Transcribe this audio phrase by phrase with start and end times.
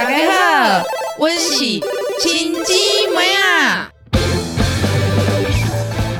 [0.00, 0.82] 大家好，
[1.18, 1.58] 我是
[2.22, 2.72] 亲姊
[3.14, 3.90] 妹啊，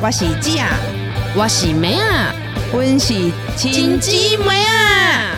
[0.03, 0.69] 我是姊啊，
[1.35, 2.31] 我是妹啊，
[2.75, 3.15] 我是
[3.57, 5.35] 亲姊妹啊。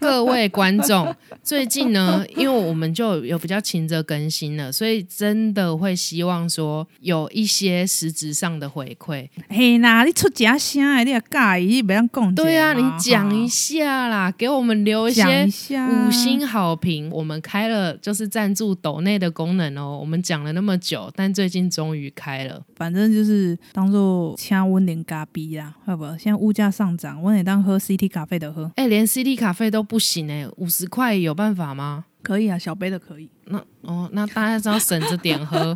[0.00, 1.14] 各位观众，
[1.50, 9.28] 最近呢，因为我们就有比较勤着更新了，所以真的会希望说有一些实质上的回馈。
[9.48, 12.32] 嘿呐，你出假声的，你也你不要讲。
[12.36, 15.44] 对啊，你讲一下啦，给我们留一些
[15.74, 17.10] 五星好评。
[17.10, 19.98] 我们开了就是赞助抖内的功能哦。
[20.00, 22.62] 我们讲了那么久，但最近终于开了。
[22.76, 26.04] 反正就是当做请温点咖啡啦，好不？
[26.16, 28.70] 现在物价上涨，我得当喝 CT 咖啡的喝。
[28.76, 32.04] 哎，连 CT 咖啡都不行哎，五十块有办法吗？
[32.22, 33.30] 可以啊，小杯的可以。
[33.46, 35.74] 那哦，那大家只要省着点喝。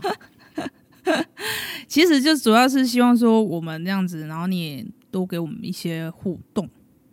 [1.88, 6.68] 其实就主要是希望说我们这样子，然后你也多给我们一些互动。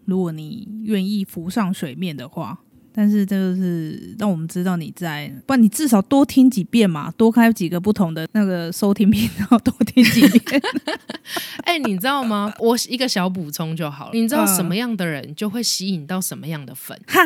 [0.06, 2.60] 如果你愿意浮上水面的话。
[2.94, 10.62] 但是这个是让我们知道你在，不然你至少多听几遍嘛，多开几个不同的那个收听频道，多听几遍。
[11.64, 12.54] 哎，你知道吗？
[12.60, 14.12] 我一个小补充就好了。
[14.14, 17.00] 你知道什么样的人就会吸引到什么样的粉？
[17.08, 17.22] 哈，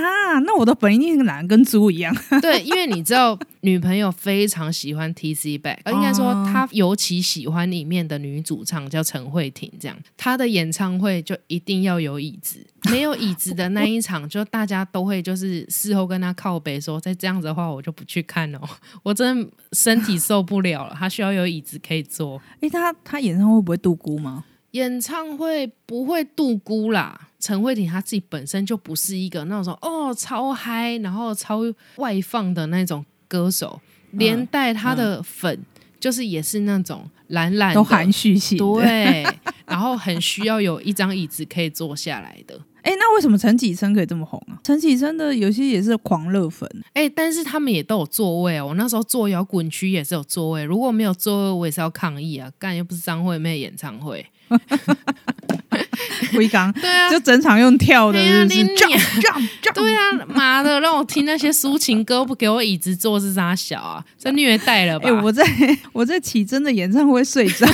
[0.45, 2.16] 那我的粉一定男跟猪一样。
[2.41, 12.59] 对，因为你知道女朋友非常喜欢 T C Back，应该说她尤其喜欢里面的女主唱叫陈慧婷，这样她的演唱会就一定要有椅子，
[12.91, 15.66] 没有椅子的那一场，就大家都会就是。
[15.69, 18.59] 事后跟他靠背说，再这样子的话，我就不去看哦，
[19.03, 20.95] 我真的身体受不了了。
[20.97, 22.42] 他需要有椅子可以坐。
[22.61, 24.45] 哎，他他演唱会不会度孤吗？
[24.72, 27.30] 演唱会不会度孤啦。
[27.39, 31.59] 陈慧婷她自己本身就不是一个那种哦超嗨，然后超
[31.97, 33.80] 外放的那种歌手，
[34.11, 35.59] 连带他的粉
[35.99, 39.25] 就是也是那种懒懒都含蓄性，对，
[39.65, 42.59] 然后很需要有一张椅子可以坐下来的。
[42.85, 44.53] 哎，那为什么陈绮贞可以这么红啊？
[44.63, 48.67] 陈绮贞的有些也是狂热粉，哎，但是他们也都有座位哦。
[48.67, 52.52] 我那时候坐摇滚区也是有座位，如果没有座位，我也是要抗议啊！
[52.59, 54.23] 干又不是张惠妹演唱会，
[56.33, 58.92] 威刚对啊，就整场用跳的，是你撞
[59.22, 64.04] 撞撞，对啊，妈的，让我听那些抒情歌，不给我椅子坐是啥小啊？
[64.17, 65.10] 这虐待了吧？
[65.23, 65.44] 我在
[65.94, 67.67] 我在起真的演唱会睡着。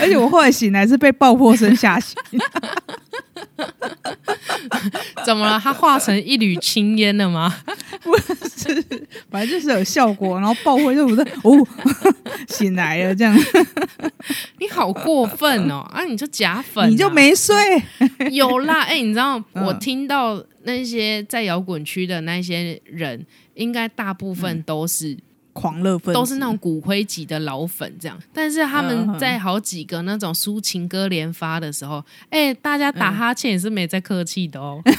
[0.00, 2.16] 而且我后来醒来是被爆破声吓醒。
[5.24, 5.60] 怎么了？
[5.62, 7.54] 他化成一缕青烟了吗？
[8.02, 8.82] 不是，
[9.30, 11.66] 反正就是有效果，然后爆破就不是哦，
[12.48, 13.36] 醒来了这样。
[14.62, 15.80] 你好过分哦！
[15.92, 17.56] 啊，你就假粉，你就没睡？
[18.30, 25.18] 有啦，哎，你知道我听到那些在摇滚区的那些人，应该大部分都是。
[25.54, 28.18] 狂热粉都是那种骨灰级的老粉，这样。
[28.32, 34.82] 但是他们在好几个那种抒情歌连发的时候，哎，大家打哈欠也是没在客气的哦。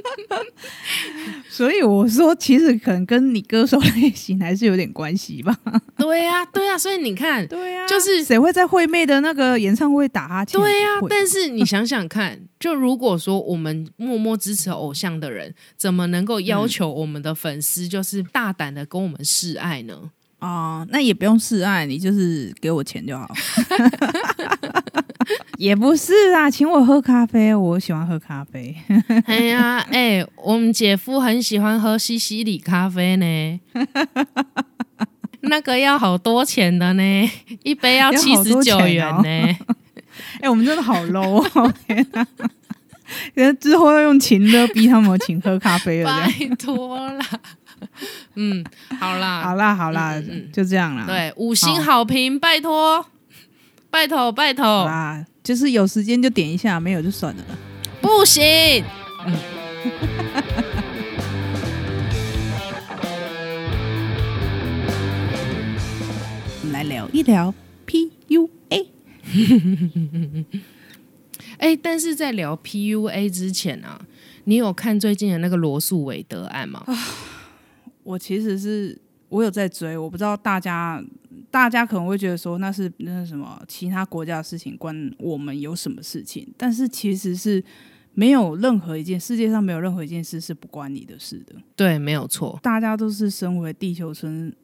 [1.48, 5.56] 所以我说，其实可能跟你歌手类型还是有点关系吧。
[5.96, 10.60] 对呀，对呀，所以你看，对呀，就是谁会在惠妹的那个演唱会打哈欠？
[10.60, 20.10] 对呀，但是你想想看，就如果说我们默默支持偶像的人，怎么能够要求我们的粉丝就是大胆的跟我们示爱呢？
[20.40, 23.28] 啊，那也不用示爱，你就是给我钱就好。
[25.58, 28.74] 也不是啊，请我喝咖啡，我喜欢喝咖啡。
[29.26, 33.60] 哎呀，哎，我们姐夫很喜欢喝西西里咖啡呢，
[35.42, 37.30] 那个要好多钱的呢，
[37.62, 39.56] 一杯要七十九元呢。
[40.40, 41.72] 哎，我们真的好 low 哦！
[41.86, 42.04] 天
[43.34, 47.24] 哪， 之后要用情的逼他们请喝咖啡了，拜托啦。
[48.36, 48.64] 嗯，
[48.98, 50.14] 好啦，好啦，好啦，
[50.52, 51.06] 就这样啦。
[51.06, 53.06] 对，五星好评，拜托。
[53.92, 55.26] 拜托拜托啊！
[55.42, 57.42] 就是有时间就点一下，没有就算了。
[58.00, 58.84] 不行。
[66.62, 67.52] 我们来聊一聊
[67.84, 68.86] PUA。
[71.58, 74.00] 哎，但是在聊 PUA 之前啊，
[74.44, 76.84] 你有看最近的那个罗素韦德案吗？
[78.10, 81.02] 我其实是我有在追，我不知道大家。
[81.48, 86.46] 大家可能会觉得说那是那是什么其他国家的事情，关我们有什么事情？
[86.56, 87.62] 但是其实是
[88.14, 91.56] 没有任何一件世界上没有任何一件事是不关你的事的。
[91.74, 94.54] 对，没有错，大家都是身为地球村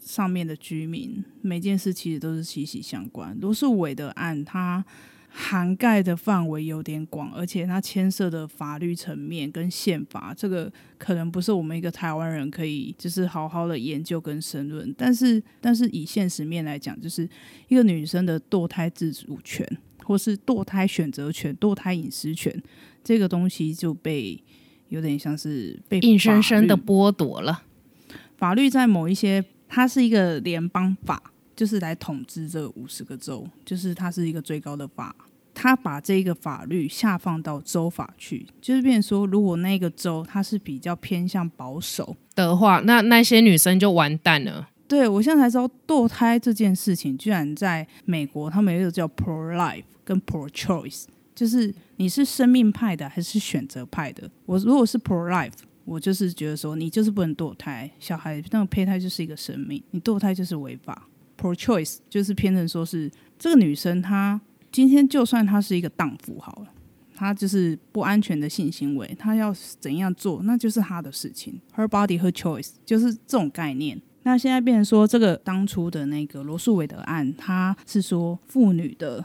[0.00, 3.36] 上面的居民，每件事其实都是息息相关。
[3.40, 4.84] 罗素韦的案，他。
[5.38, 14.94] 涵盖的范围有点广，而且它牵涉的法律层面跟宪法，这个可能不是我们一个台湾人可以就是好好的研究跟申论。
[14.96, 17.28] 但是，但是以现实面来讲，就是
[17.68, 19.68] 一个女生的堕胎自主权，
[20.04, 22.62] 或是堕胎选择权、堕胎隐私权
[23.04, 24.42] 这个东西就被
[24.88, 27.62] 有点像是被硬生生的剥夺了。
[28.38, 31.22] 法律在某一些，它是一个联邦法，
[31.56, 35.16] 就是来统治这五十个州，就是它是一个最高的法。
[35.58, 44.68] 他把这个法律下放到州法去，就是变成说，如果那个州它是比较偏向保守，的话，那那些女生就完蛋了。
[44.86, 51.04] 对我现在才知道堕胎这件事情，居然在美国他们有一个叫 pro life 跟 pro choice，
[51.34, 54.30] 就是你是生命派的还是选择派的。
[54.44, 55.54] 我如果是 pro life，
[55.86, 61.08] 我就是觉得说你就是不能堕胎，小孩那个胚胎就是一个生命，你堕胎就是违法。
[61.40, 64.40] Pro choice 就是偏成说是这个女生她
[64.70, 66.68] 今天就算她是一个荡妇好了。
[67.14, 71.58] 她就是不安全的性行为，她要怎样做，那就是她的事情。
[71.74, 74.00] Her body, her choice，就是这种概念。
[74.24, 79.24] 那现在变成说，这个当初的那个罗素韦德案，她是说妇女的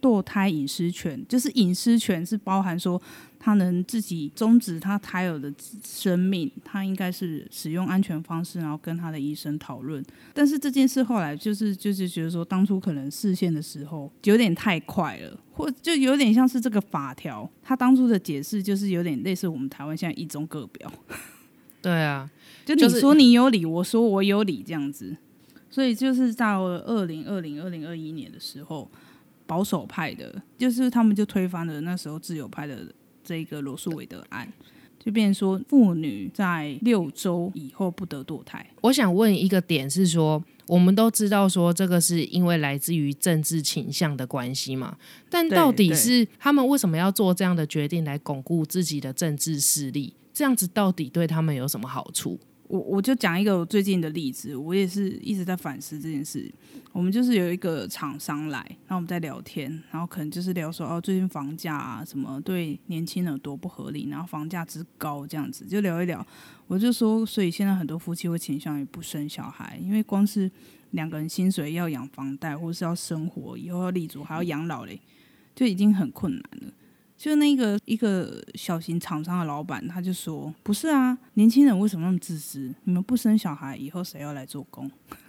[0.00, 3.00] 堕胎隐私权，就是隐私权是包含说
[3.38, 5.52] 他能自己终止他胎儿的
[5.84, 10.04] 生命，他应该是使用安全方式，然后跟他的医生讨论。
[10.34, 20.92] 但是这件事后来就是就是觉得说，当初可能视线的时候有点太快了，或就有点像是这个法条，他当初的解释就是有点类似我们台湾现在一中各表。
[21.82, 22.30] 对啊，
[22.66, 25.16] 就你说你有理，我说我有理这样子，
[25.70, 28.90] 所以就是到了二零二零、二零二一年的时候，
[29.50, 32.86] 保守派的，就是他们就推翻了那时候自由派的
[33.24, 34.46] 这个罗素韦德案，
[34.96, 38.64] 就变成说妇女在六周以后不得堕胎。
[38.82, 44.96] 我想问一个点是说，我们都知道说这个是因为来自于政治倾向的关系嘛，
[45.28, 50.14] 但到底是他们为什么要做这样的决定来巩固自己的政治势力？
[50.32, 52.38] 这样子到底对他们有什么好处？
[52.70, 56.48] 我我就讲一个我最近的例子，我也是一直在反思这件事。
[56.92, 66.24] 我们就是有一个厂商来，然后我们在聊天，然后可能就是聊说哦，最近房价啊什么对年轻人有多不合理，然后房价之高这样子，就聊一聊。
[66.68, 70.48] 我就说，所以现在很多夫妻会倾向于不生小孩，因为光是
[70.92, 75.00] 两个人薪水要养房贷，或是要生活，以后要立足，还要养老嘞，
[75.56, 76.72] 就已经很困难了。
[77.20, 82.74] 就那个一个小型厂商的老板，他就说：“不是啊，年轻人为什么那么自私？
[82.84, 84.90] 你们不生小孩，以后谁要来做工？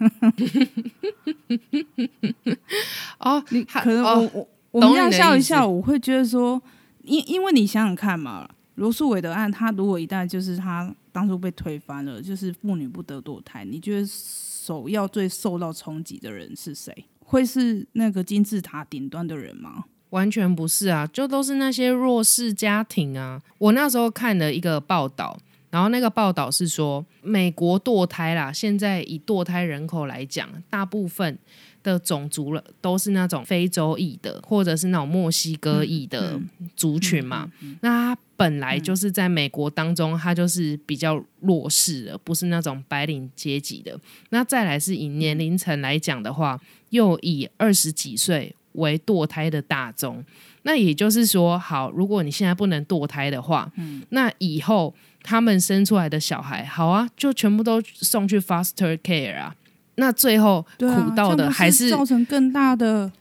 [3.20, 6.58] 哦，你可能我、哦我我们这样懂你的意思笑一笑，我会觉得说，
[7.02, 17.04] 因因为你想想看嘛，罗素韦德案，他如果一旦就是他当初被推翻了，就是妇女不得堕胎，你觉得首要最受到冲击的人是谁？
[17.18, 19.84] 会是那个金字塔顶端的人吗？
[20.12, 23.42] 完全不是啊，就都是那些弱势家庭啊。
[23.58, 25.38] 我那时候看了一个报道，
[25.70, 31.38] 然后那个报道是说，美国堕胎啦，现在以堕胎人口来讲，大部分
[31.82, 36.38] 的种族了都是那种非洲裔的，或者是那种墨西哥裔的
[36.76, 37.50] 族群嘛。
[37.80, 43.98] 那他本来就是在美国当中，他就是比较弱势的，不是那种白领阶级的。
[44.28, 46.60] 那再来是以年龄层来讲的话，
[46.90, 50.24] 又以二十几岁为堕胎的大宗。
[50.62, 59.54] 那也就是说，好，如果你现在不能堕胎的话，嗯那以后他们生出来的小孩，好啊，就全部都送去 foster care 啊。
[59.96, 63.12] 那最后苦到的还是造成更大的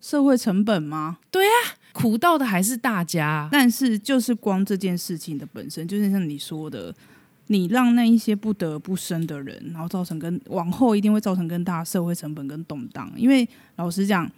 [0.00, 1.18] 社会成本吗？
[1.30, 3.48] 对啊苦到的还是大家啊。
[3.50, 6.94] 但是就是光这件事情的本身，就是像你说的，
[7.48, 13.10] 你让那一些不得不生的人，然后造成跟往后一定会造成更大的社会成本跟动荡。
[13.16, 14.30] 因为老实讲，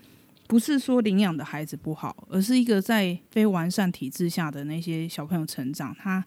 [0.47, 6.25] 不是说领养的孩子不好，而是一个在非完善体制下的那些小朋友成长，他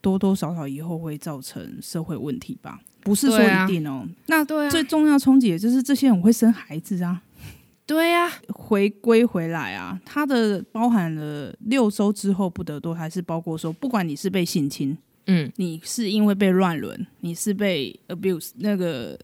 [0.00, 2.80] 多多少少以后会造成社会问题吧。
[3.00, 4.06] 不是说一定哦。
[4.26, 7.22] 那对啊最重要冲击也就是这些人会生孩子啊。
[7.84, 19.18] 对呀、回归回来啊，它的包含了六周之后不得堕胎，是包括说，不管你是被性侵，嗯，你是因为被乱伦，你是被 abuse 那个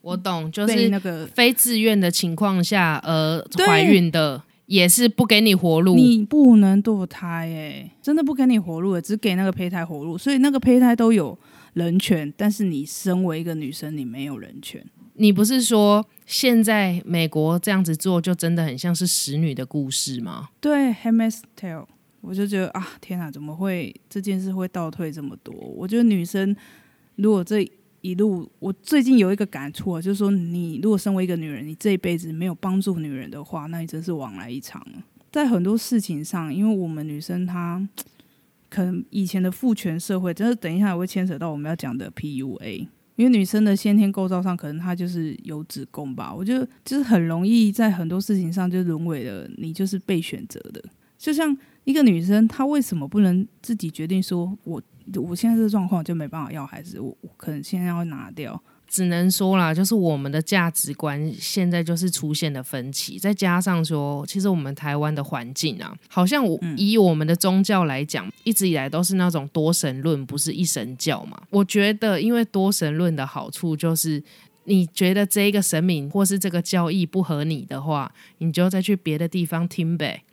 [0.00, 5.94] 我懂，就是那个，非自愿的情况下而怀孕的，也是不给你活路。
[5.94, 11.36] 你不能堕胎哎、真的不给你活路、欸，只给那个胚胎活路，所以那个胚胎都有
[11.74, 14.84] 人权，但是你身为一个女生，你没有人权。
[15.14, 20.48] 你不是说现在美国这样子做，就真的很像是使女的故事吗？
[20.60, 21.84] 对 h a m e s Tale，
[22.20, 25.54] 我就觉得啊，天啊，怎么会这件事会倒退这么多？
[25.54, 26.54] 我觉得女生
[27.16, 27.66] 如果这
[28.02, 35.02] 一路，我最近有一个感触啊，就是说，你如果身为一个女人，你这一辈子没有帮助女人的话，那你真是枉来一场了。
[35.30, 37.86] 在很多事情上，因为我们女生她
[38.68, 42.86] 可能以前的父权社会，真的等一下也会牵扯到我们要讲的 PUA。
[43.16, 46.34] 因为女生的先天构造上，可能她就是有子宫吧。
[46.34, 50.82] 我觉得就是很容易在很多事情上就沦为了你就是被选择的。
[51.18, 54.82] 就像一个女生，她为什么不能自己决定说，我
[55.14, 58.62] 我现在这个状况就没办法要孩子，我我可能现在要拿掉。
[58.86, 71.40] 只能说啦，就是我们的价值观现在就是出现了分歧，再加上说，其实我们台湾的环境啊，好像我以我们的宗教来讲，一直以来都是那种多神论，不是一神教嘛。
[71.50, 74.20] 我觉得，因为多神论的好处就是，
[74.64, 80.24] 你觉得这一个神明或是这个教义不合你的话，你就再去别的地方听呗。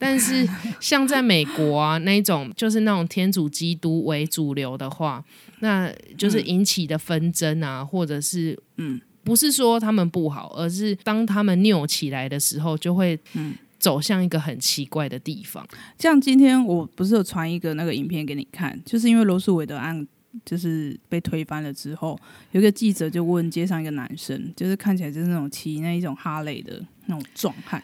[0.00, 0.48] 但是
[0.80, 5.24] 像在美国啊那种，就是那种天主基督为主流的话。
[5.62, 15.62] 那就是引起的纷争啊，或者是嗯，不是说他们不好，而是当他们拗起来的时候，就会嗯走向一个很奇怪的地方。
[15.98, 20.08] 像今天我不是有传一个那个影片给你看，就是因为罗素韦德案
[20.46, 22.18] 就是被推翻了之后，
[22.52, 27.82] 有个记者就问街上一个男生，就是看起来就是那种骑那一种哈雷的那种壮汉，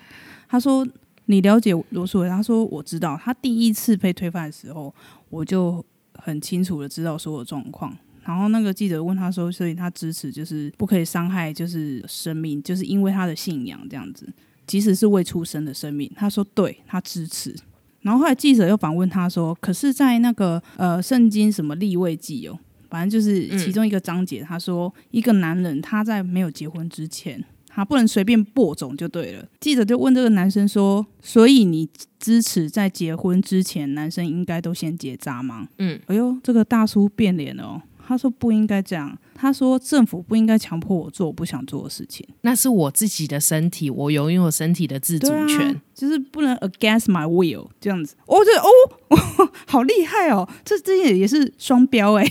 [0.49, 0.83] 他说
[1.27, 4.95] ：“你了解罗素伟？”他说：“我知道，他第一次被推翻的时候，
[5.31, 5.85] 我就。”
[6.19, 14.27] 很清楚的知道所有状况，然后那个记者问他说：“所以他支持就是不可以伤害就是生命，就是因为他的信仰这样子，
[14.67, 17.55] 即使是未出生的生命。”他说：“对他支持。”
[18.01, 27.45] 然后后来记者又反问他说：“可是，在那个呃圣经什么立位记哦，反正就是其中一个章节，他说一个男人他在没有结婚之前。”
[27.77, 29.47] 他不能随便播种就对了。
[29.61, 31.87] 记者就问这个男生说：“所以你
[32.19, 37.83] 支持在结婚之前，男生应该都先结扎吗？”嗯，哎呦，这个大叔变脸了哦。
[38.09, 42.27] 他说：“不应该这样。”他说：“政府不应该强迫我做我不想做的事情。
[42.41, 50.49] 那是我自己的身体，我拥有身体的自主权，就是不能 against my will 这样子。”哦，这哦，好厉害哦！
[50.65, 52.25] 这这也也是双标哎。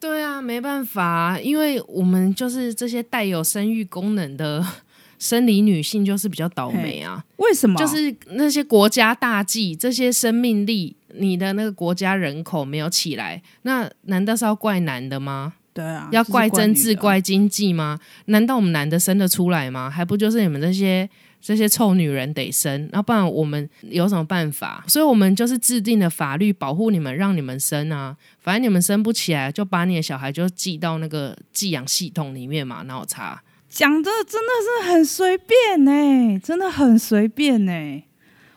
[0.00, 4.64] 对啊，没办法，因为我们就是这些带有生育功能的
[5.20, 7.22] 生理女性，就是比较倒霉啊。
[7.36, 7.78] 为什么？
[7.78, 15.52] 就是那些国家大计，这些生命力，你的那个国家人口没有起来，那难道是要怪男的吗？
[15.74, 18.00] 对啊，要怪政治、怪经济吗？
[18.24, 19.90] 难道我们男的生得出来吗？
[19.90, 21.08] 还不就是你们这些？
[21.40, 24.84] 这些臭女人得生，那不然我们有什么办法？
[24.86, 28.16] 所以我们就是制定了法律保护你们，让你们生啊。
[28.40, 32.84] 反正你们生不起来，就把你的小孩就寄到那个寄养系统里面嘛。
[32.86, 38.02] 然后查讲的真的是很随便呢，真的很随便呢。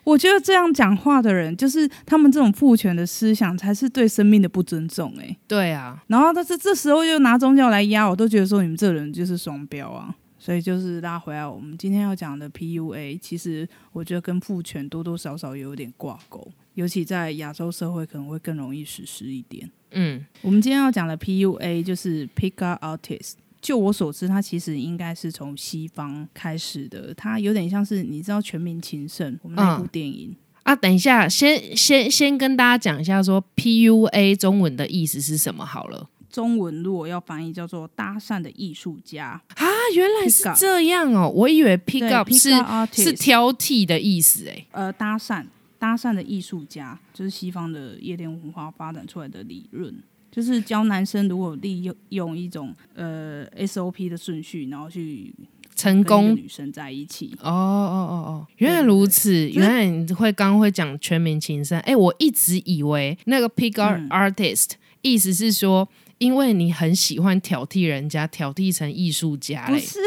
[0.03, 5.13] 我觉得这样讲话的人，就是他们这种父权的思想，才是对生命的不尊重。
[5.17, 6.03] 哎，对啊。
[6.07, 10.13] 然后但是这时候又拿宗教来压，我都觉得说你们这人就是双标啊。
[10.43, 19.71] 所以就是拉回来，我们今天要讲的 PUA，其实我觉得跟父权多多少少有点挂钩，尤其在亚洲社会可能会更容易实施一点。
[19.91, 23.35] 嗯，我们今天要讲的 PUA 就是 Pickup Artist。
[23.61, 30.75] 就我所知，它其实应该是从西方开始的，它有点像是你知道《全民情圣》我们那部电影啊。
[30.75, 36.09] 等一下，先先先跟大家讲一下，说 PUA 中文的意思是什么好了。
[36.33, 42.49] 中文如果要翻译叫做搭讪的艺术家啊，原来是这样哦，我以为 pick up 是
[42.91, 44.65] 是挑剔的意思哎。
[44.71, 45.45] 呃，搭讪
[45.77, 49.93] 搭讪的艺术家就是西方的夜店文化发展出来的理论，
[50.31, 55.31] 就是教男生如果利用用一种呃 SOP 的顺序，然后去
[55.75, 57.37] 成功女生在一起。
[57.41, 61.79] 哦哦哦哦，原来如此，原来你会刚会讲全民情圣。
[61.81, 64.71] 哎，我一直以为那个 pick up artist
[65.03, 65.87] 意思是说。
[66.23, 69.73] 因为你很喜欢挑剔人家，挑剔成艺术家嘞？
[69.83, 69.99] 不是，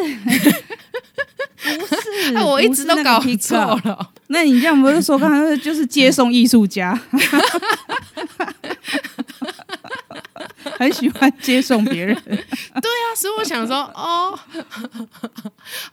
[1.78, 4.12] 不是，我一直都搞错了。
[4.28, 6.98] 那你这样不是说刚才就是接送艺术家？
[10.78, 12.14] 很喜欢接送别人。
[12.24, 14.38] 对啊，所以我想说，哦，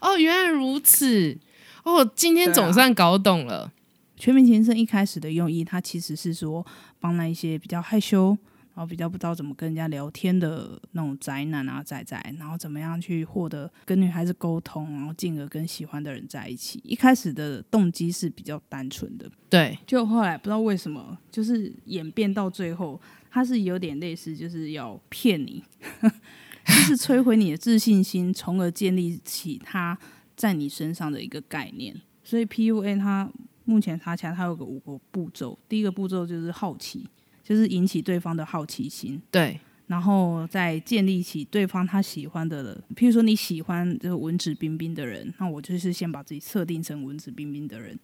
[0.00, 1.36] 哦，原来如此。
[1.82, 3.70] 哦，今天总算搞懂了。
[4.16, 6.64] 全民情圣一开始的用意，它其实是说
[6.98, 8.38] 帮那一些比较害羞。
[8.74, 16.80] 然后比较不知道怎么跟人家聊天的那种宅男啊宅宅，然后怎么样去获得跟女孩子沟通，然后进而跟喜欢的人在一起。
[16.82, 19.78] 一开始的动机是比较单纯的，对。
[19.86, 23.00] 就后来不知道为什么，就是演变到最后，
[23.30, 25.62] 他是有点类似，就是要骗你，
[26.66, 29.96] 就是摧毁你的自信心，从而建立起他
[30.34, 31.94] 在你身上的一个概念。
[32.24, 33.30] 所以 PUA 它
[33.64, 35.56] 目前查起来，它有个五个步骤。
[35.68, 37.06] 第一个步骤就是好奇。
[37.44, 47.96] 就是引起对方的好奇心，对，然后再建立起对方他喜欢的，譬如说你喜欢这个文质彬彬的人，那我就是先把自己设定成文质彬彬的人。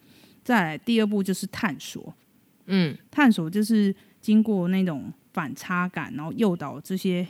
[0.45, 2.15] 再来第二步就是探索，
[2.67, 7.27] 嗯，探索就是经过那种反差感，然后诱导这些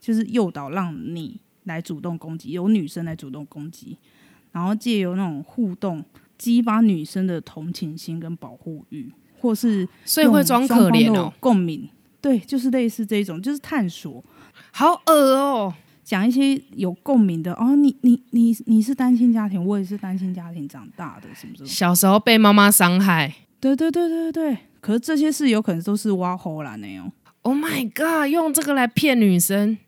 [0.00, 3.96] 就是诱导让你来主动攻击，由女生来主动攻击，
[4.50, 6.04] 然后借由那种互动
[6.36, 11.88] 激发女生的同情心跟保护欲，或是所以会装可怜哦，共鸣。
[12.20, 14.24] 对，就是类似这种，就是探索，
[14.70, 15.74] 好恶哦。
[16.04, 17.74] 讲一些有共鸣的哦。
[17.74, 21.68] 你你你你是单亲家庭，我也是单亲家庭长大的，什么什么。
[21.68, 24.58] 小时候被妈妈伤害对对对对对对。
[24.80, 27.10] 可是这些事有可能都是挖喉兰的哦。
[27.42, 29.78] ，Oh my god，用这个来骗女生，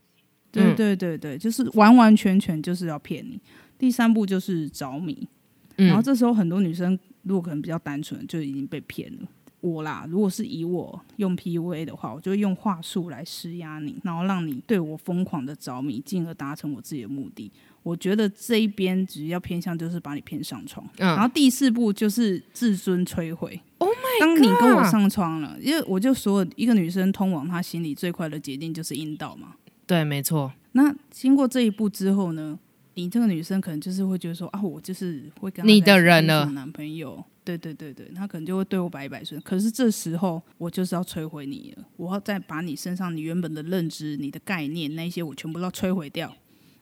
[0.53, 3.41] 对嗯对对对，就是完完全全就是要骗你。
[3.77, 5.29] 第三步就是着迷，
[5.77, 9.29] 嗯然后这时候很多女生如果可能比较单纯，就已经被骗了。
[9.65, 17.51] 我啦，如果是以我用 PUA 的话，我就会用话术来施压你，然后让你对我疯狂的着迷，进而达成我自己的目的。
[17.83, 23.59] 我觉得这一边只要偏向就是把你骗上床，然嗯后第四步就是自尊摧毁。
[23.79, 29.55] ，Oh my，当你跟我上床了，因为我就说一个女生通往她心里最快的捷径就是阴道嘛。
[29.87, 32.59] 对，没错，那经过这一步之后呢，
[32.95, 37.23] 你这个女生可能就是会觉得说啊，我就是会跟你的人了就是我男朋友。
[37.45, 39.39] 对对对对，她可能就会对我百依百顺。
[39.43, 46.35] 可是这时候我就是要摧毁你了，我要再把你身上你原本的认知、你的概念那一些，我全部都要摧毁掉。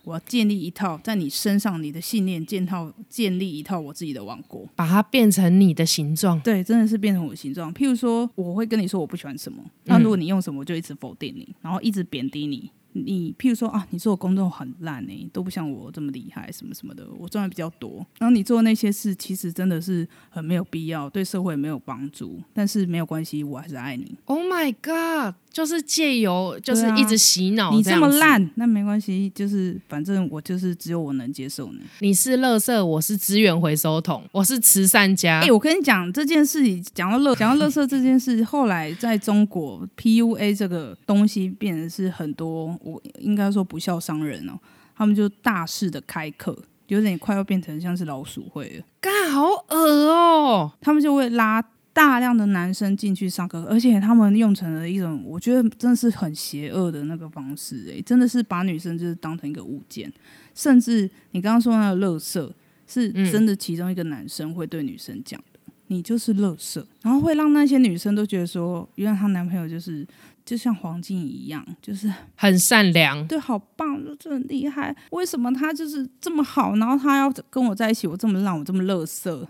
[0.05, 4.69] 我要建立一套在你身上你的信念，建套建立一套我自己的王国。
[4.75, 7.73] 把它变成你的形状，对，真的是变成我的形状。
[7.73, 12.71] 譬如说，我会跟你说我不喜欢什么，那如果你用什么，我就一直否定你，然后一直贬低你。
[12.93, 18.07] 你譬如说啊，你做的工作很烂诶、都不像我这么厉害，什么什么的，我赚的比较多。
[18.19, 22.41] 然后你做那些事，其实真的是很没有必要，对社会没有帮助。
[22.53, 24.17] 但是没有关系，我还是爱你。
[24.27, 25.35] Oh my god！
[25.53, 31.81] 就是借由就是一直洗脑、你这么烂，那没关系，就是反正我就是只有我能接受你。
[32.01, 35.41] 你是垃圾，我是资源回收桶，我是慈善家。
[35.41, 44.59] 哎、我跟你讲这件事，讲到乐， 讲到乐色这件事，后来在中国 PUA 这个东西变成是很多，我应该说不孝商人哦，
[44.97, 46.57] 他们就大肆的开课，
[46.87, 48.85] 有点快要变成像是老鼠会了。
[49.01, 49.77] 干好恶
[50.09, 50.73] 哦！
[50.81, 60.11] 他们就会拉大量的男生进去上课，而且他们用成了一种我觉得真的是很邪恶的那个方式、诶，真的是把女生就是当成一个物件，
[60.55, 62.53] 甚至你刚刚说那个乐色，
[62.87, 70.07] 是真的其中一个男生会对女生讲的，你就是乐色，然后会让那些女生都觉得说，原来她男朋友就是
[70.47, 74.97] 就像黄金一样，就是很善良，对，好棒，就很厉害。
[75.11, 79.47] 为什么他就是这么好，然后他要跟我在一起，我这么让，我这么乐色？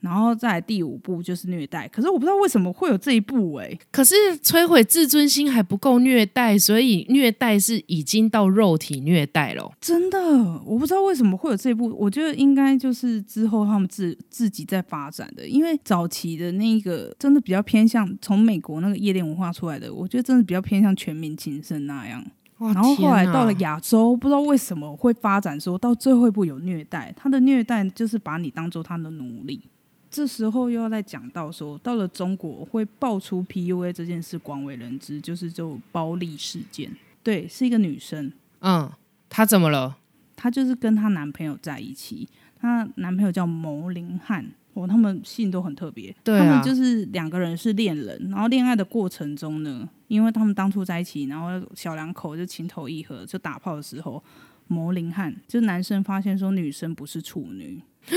[0.00, 9.70] 然后再来第五步就是虐待，可是我不知道为什么会有这一步哎、可是摧毁自尊心还不够虐待，所以虐待是已经到肉体虐待了。
[9.80, 10.18] 真的，
[10.64, 11.94] 我不知道为什么会有这一步。
[11.98, 22.24] 我觉得应该就是之后他们自自己在发展的，因为早期的那个真的比较偏向从美国那个夜店文化出来的，我觉得真的比较偏向全民情圣那样。
[22.58, 29.62] 然后后来到了亚洲，不知道为什么会发展说到最后一步有虐待，他的虐待就是把你当做他的奴隶。
[30.10, 36.90] 这时候又要再讲到说，到了中国会爆出 PUA 这件事广为人知，就是这种暴力事件。
[37.22, 38.90] 对，是一个女生，嗯，
[39.28, 39.96] 她怎么了？
[40.34, 42.28] 她就是跟她男朋友在一起，
[42.60, 44.44] 她男朋友叫牟林汉。
[44.72, 54.22] 哦，他们姓都很特别，对啊他们就是两个人是恋人，然后恋爱的过程中呢，因为他们当初在一起，然后小两口就情投意合，就打炮的时候，
[54.68, 57.82] 牟林汉就男生发现说女生不是处女，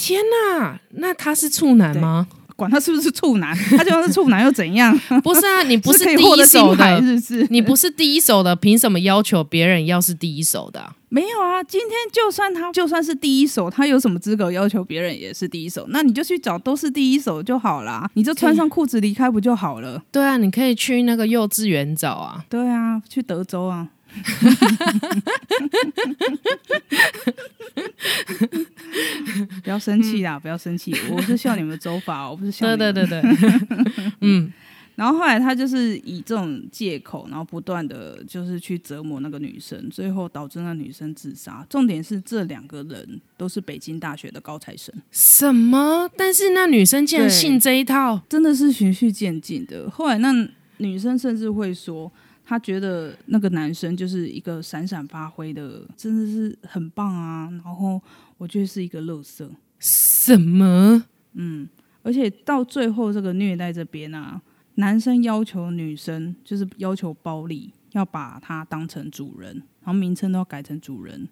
[0.00, 0.22] 天
[0.58, 2.26] 哪，那他是处男吗？
[2.56, 4.98] 管他是不是处男， 他就算是处男又怎样？
[5.22, 7.46] 不是啊， 你不是第一手的，是不是？
[7.50, 15.86] 你不是第一手的，凭什么要求别人要是第一手的啊、没有啊，今天就算他就算是第一手，他有什么资格要求别人也是第一手？
[15.88, 20.02] 那你就去找都是第一手就好啦，你就穿上裤子离开不就好了？
[20.12, 22.44] 对啊，你可以去那个幼稚园找啊。
[22.48, 23.88] 对啊，去德州啊。
[29.62, 30.38] 不要生气啦！
[30.38, 32.66] 不要生气，我是笑你们的走法哦，我不是笑。
[32.76, 33.30] 对对对对，
[34.20, 34.52] 嗯，
[34.96, 41.64] 然后后来他就是以这种借口，然后不断的就是去折磨那个女生，最后导致那女生自杀。
[41.70, 46.10] 重点是这两个人都是北京大学的高材生，什么？
[46.16, 49.88] 但是那女生竟然信这一套，真的是循序渐进的。
[49.90, 50.32] 后来那
[50.78, 52.10] 女生甚至会说，
[52.50, 57.48] 她觉得那个男生就是一个闪闪发挥的，真的是很棒啊。
[57.48, 58.02] 然后
[58.38, 61.04] 我觉得是一个乐色，什么？
[61.34, 61.68] 嗯
[62.02, 64.42] 而且到最后这个虐待这边啊，
[64.74, 71.28] 男生要求女生就是要求包丽要把他当成主人，然后名称都要改成主人，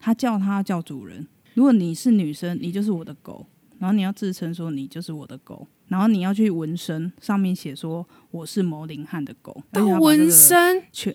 [0.00, 1.24] 他叫他叫主人。
[1.54, 3.46] 如果你是女生，你就是我的狗，
[3.78, 9.62] 然后你要自称说你就是我的狗，然后你要去纹身，上面写说我是牟林汉的狗，
[10.00, 10.82] 纹身？
[10.92, 11.14] 全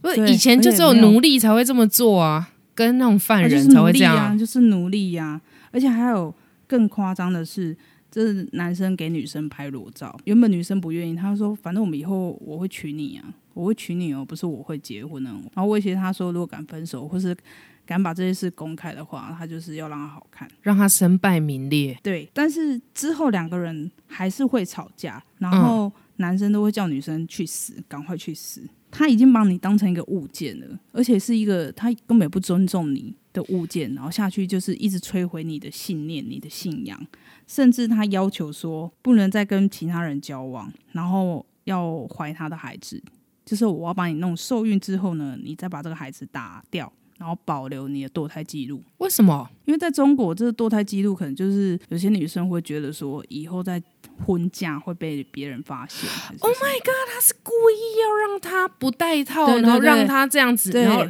[0.00, 4.36] 不是以前就只有奴隶才会这么做啊，跟那种犯人才会这样啊。
[4.36, 6.34] 就是奴隶呀、而且还有
[6.66, 7.76] 更夸张的是，
[8.10, 13.24] 这是男生给女生拍裸照，原本女生不愿意，他说反正我们以后我会娶你啊，
[13.54, 15.30] 我会娶你哦，不是我会结婚哦。
[15.54, 17.36] 然后威胁他说，如果敢分手或是
[17.86, 20.46] 敢把这些事公开的话，他就是要让他好看。
[20.60, 21.96] 让他身败名裂。
[22.02, 28.68] 对，但是之后两个人还是会吵架，然后男生都会叫女生去死，赶快去死。
[28.90, 36.98] 他已经把你当成一个物件了，而且是一个他根本不尊重你的物件，然后下去就是一直摧毁你的信念、你的信仰，
[37.46, 43.02] 甚至他要求说不能再跟其他人交往，然后要怀他的孩子，
[43.44, 48.82] 就是我要把你弄受孕之后呢，你再把这个孩子打掉，然后保留你的堕胎记录。
[48.98, 49.48] 为什么？
[49.64, 53.82] 因为在中国，这个堕胎记录可能就是有些女生会觉得说，以后在
[54.24, 56.08] 婚嫁会被别人发现。
[56.40, 57.14] Oh my god！
[57.14, 61.06] 他是故意要让他不戴套，然后让他这样子，对然后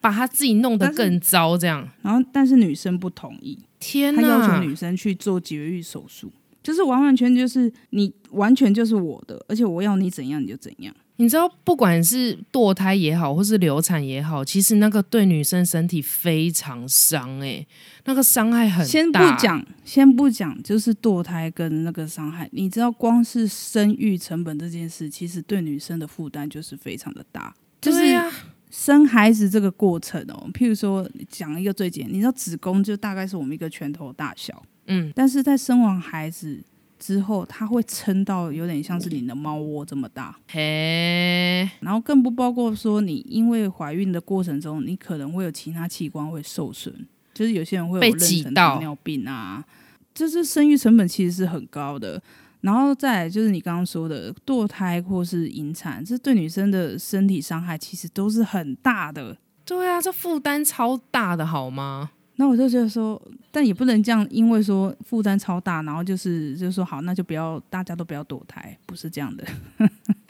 [0.00, 1.88] 把他自己弄得更糟，这样。
[2.02, 4.64] 然后，但是女生不同意，天他要求！
[4.64, 6.30] 女生去做绝育手术，
[6.62, 10.94] 就是完完全就是你完全就是我的，而且我要你怎样你就怎样。
[11.20, 17.66] 你知道，不管是堕胎也好，或是流产也好，其实那个对女生身体非常伤，哎，
[18.04, 18.84] 那个伤害很大。
[18.84, 27.52] 先不，讲，先不讲，就是堕胎跟那个伤害，你知道，光是生育成本这件事，其实对女生的负担就是非常的大。
[27.80, 27.98] 就是
[28.70, 36.62] 生孩子这个过程哦，譬如说讲一个最简单，你知道子宫就大概是我们一个拳头大小，嗯，但是在生完孩子
[36.98, 46.92] 之后，它会撑到有点像是你的猫窝这么大，嘿，然后更不包括说你因为怀孕的过程中，你可能会有其他器官会受损，
[47.32, 49.64] 就是有些人会被有妊娠糖尿病啊，
[50.14, 52.20] 就是生育成本其实是很高的。
[52.60, 59.36] 然后再来就是你刚刚说的堕胎或是引产，这对女生的身体伤害其实都是很大的。
[59.64, 62.10] 对啊，这负担超大的好吗？
[62.40, 63.20] 那我就觉得说，
[63.50, 69.44] 但也不能这样，因为说负担超大，然后就是就是说好，那就不要大家都不要堕胎，不是这样的。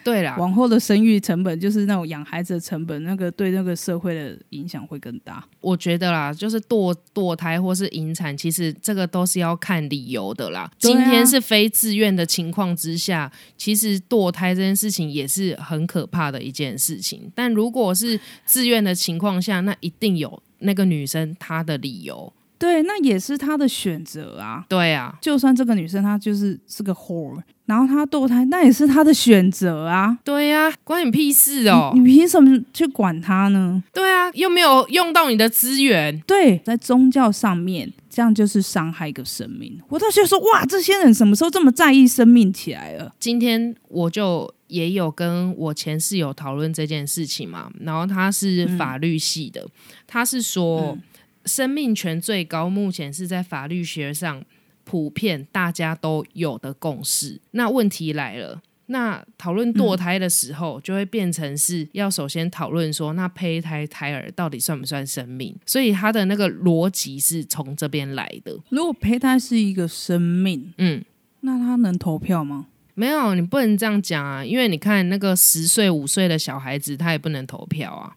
[0.02, 5.44] 对啦，往后的生育成本就是那种养孩子的成本，那个对那个社会的影响会更大。
[5.60, 10.60] 我觉得啦，就是堕堕胎或是引产，其实这个都是要看理由的啦。
[10.62, 17.30] 啊今天是非自愿的情况之下，其实堕胎这件事情也是很可怕的一件事情。
[17.34, 22.32] 但如果是自愿的情况下，那一定有那个女生她的理由。
[22.58, 24.64] 对，那也是她的选择啊。
[24.68, 30.18] 对啊，就算这个女生她就是是个 whore，然后她堕胎，那也是她的选择啊。
[30.24, 32.02] 对呀、关你屁事哦你！
[32.02, 33.80] 凭什么去管她呢？
[33.92, 36.20] 对啊，又没有用到你的资源。
[36.26, 39.80] 对，在宗教上面，这样就是伤害一个生命。
[39.88, 43.14] 我倒觉得说，哇，这些人什么时候这么在意生命起来了？
[43.20, 49.66] 今天我就也有跟我前室友讨论这件事情嘛，然后他是法律系的，
[50.06, 50.96] 他是说、
[51.44, 54.44] 生命权最高，目前是在法律学上
[54.84, 57.40] 普遍大家都有的共识。
[57.50, 58.62] 那问题来了。
[58.90, 65.54] 那讨论堕胎的时候，就会变成是要首先讨论说，那胚胎胎儿到底算不算生命？
[65.66, 68.58] 所以他的那个逻辑是从这边来的。
[68.70, 71.04] 如果胚胎是一个生命，嗯，
[71.40, 72.68] 那他能投票吗？
[72.98, 78.16] 没有，你不能这样讲啊，因为你看那个十岁、五岁的小孩子，他也不能投票啊。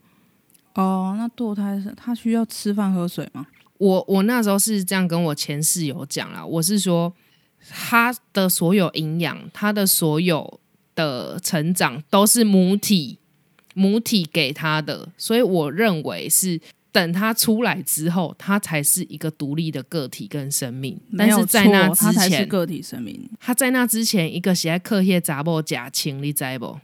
[0.73, 3.45] 哦，那堕胎是他需要吃饭喝水吗？
[3.77, 7.13] 我我那时候是这样跟我前室友讲啦，我是说
[7.69, 10.59] 他的所有营养，他的所有
[10.95, 13.19] 的成长都是母体
[13.75, 16.59] 母体给他的，所以我认为是
[16.91, 20.99] 等他出来之后，他才是一个独立的个体跟生命。
[21.17, 23.30] 但是在那之前，才是个体生命。
[23.39, 26.77] 他在那之前一个写在课业杂报假情，你知不？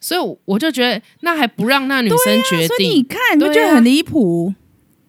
[0.00, 2.18] 所以我就觉得，那还不让那女生
[2.50, 3.06] 决所以你定？
[3.06, 4.52] 看，你觉得很离谱？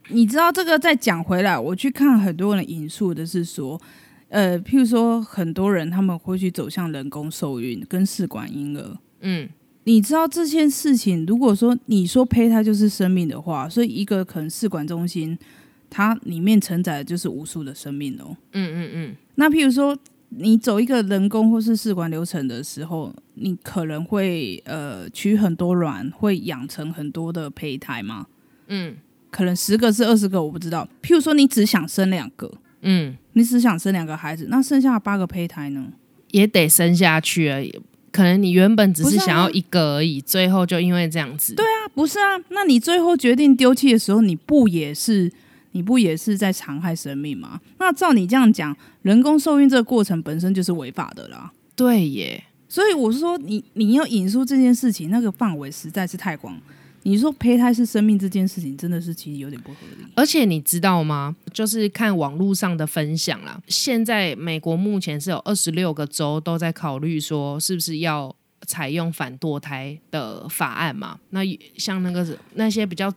[0.10, 3.82] 你知道这个再讲回来，我去看很多人引述的是说，
[4.30, 8.98] 呃，譬如说很多人他们会去走向人工受孕跟试管婴儿。
[9.22, 9.50] 嗯，
[9.86, 15.38] 你知道这件事情，如果说你说胚胎就是生命的话，所以一个可能试管中心，
[15.90, 18.36] 它里面承载的就是无数的生命哦。
[18.54, 19.98] 嗯嗯嗯，那譬如说，
[20.30, 28.28] 你走一个人工或是试管流程的时候，你可能会呃取很多卵，会养成很多的胚胎吗？
[28.68, 28.96] 嗯
[29.30, 30.88] 可能十个是二十个，我不知道。
[31.02, 35.92] 譬如说，你只想生两个，嗯，你只想生两个孩子，那剩下的八个胚胎呢？
[36.30, 37.82] 也得生下去而已。
[38.14, 45.30] 可能你原本只是想要一个而已，最后就因为这样子，对啊，不是啊，那你最后决定丢弃的时候，你不也是
[45.72, 47.60] 你不也是在残害生命吗？
[47.80, 51.52] 那照你这样讲，人工受孕这个过程本身就是违法的啦。
[51.76, 56.56] 对耶，所以我是说你你要引述这件事情，那个范围实在是太广
[57.04, 60.06] 你说胚胎是生命这件事情，真的是其实有点不合理。
[60.16, 61.36] 而且你知道吗？
[61.54, 68.36] 就是看网络上的分享啦，现在美国目前是有二十六个州都在考虑说，是不是要
[68.66, 71.20] 采用反堕胎的法案嘛？
[71.30, 71.42] 那
[71.78, 73.14] 像那个那些比较。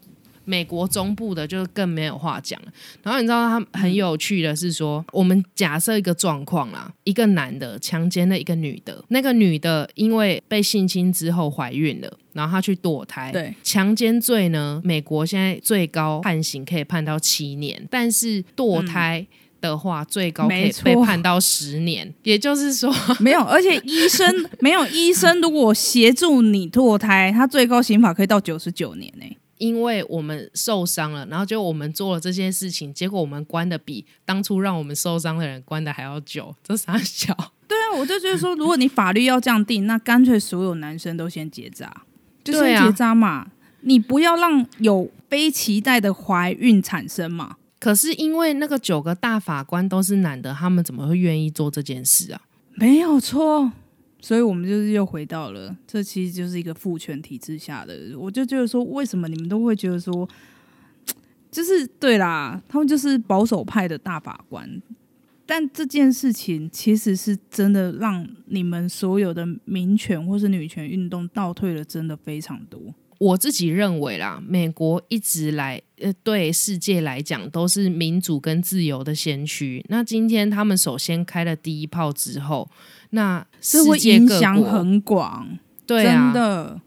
[0.46, 2.68] 美国中部的就更没有话讲了。
[3.02, 13.30] 然后你知道他很有趣的是说，我们假设一个状况啦，一个男的强奸了一个女的，那个女的因为被性侵之后怀孕了，然后她去堕胎。
[13.30, 19.26] 对，强奸罪呢，美国现在最高判刑可以判到七年，但是堕胎
[19.60, 22.14] 的话，最高可以被判到十年。
[22.22, 29.24] 也就是说， 没有，而且医生没有医生如果协助你堕胎，他最高刑法可以到九十九年呢。
[29.58, 37.34] 因为我们受伤了，然后就我们做了这件事情，结果我们关的比当初让我们受伤的人关的还要久，这傻小。
[37.68, 42.02] 对啊，我就觉得说，如果你法律要这样定，那干脆所有男生都先结扎，
[42.44, 43.48] 就先结扎嘛，
[43.80, 47.56] 你不要让有非期待的怀孕产生嘛。
[47.78, 52.40] 可是因为那个九个大法官都是男的，他们怎么会愿意做这件事啊？
[52.74, 53.72] 没有错。
[54.26, 57.96] 所以我们就是又回到了，这其实就是一个父权体制下的。
[58.18, 60.28] 我就觉得说，为什么你们都会觉得说，
[61.48, 64.82] 就是对啦，他们就是保守派的大法官。
[65.46, 72.80] 但这件事情其实是真的让你们所有的民权或是女权运动倒退了，真的非常多。
[73.18, 79.84] 我自己认为啦，美国一直来呃，对世界来讲都是民主跟自由的先驱。
[79.88, 82.68] 那今天他们首先开了第一炮之后。
[83.10, 86.80] 那是会影响很广，对啊，真的。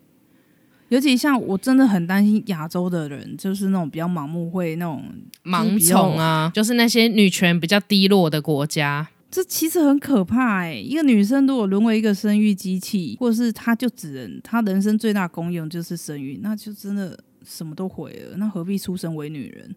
[0.89, 5.01] 尤其像我真的很担心亚洲的人，就是那种比较盲目，会那种
[5.45, 9.07] 盲从啊，就是那些女权比较低落的国家。
[9.31, 10.73] 这其实很可怕哎！
[10.73, 18.37] 一个女生如果沦为一个生育机器，或者是她就只能她人生最大功用就是生育，那就真的什么都毁了。
[18.37, 19.75] 那何必出生为女人？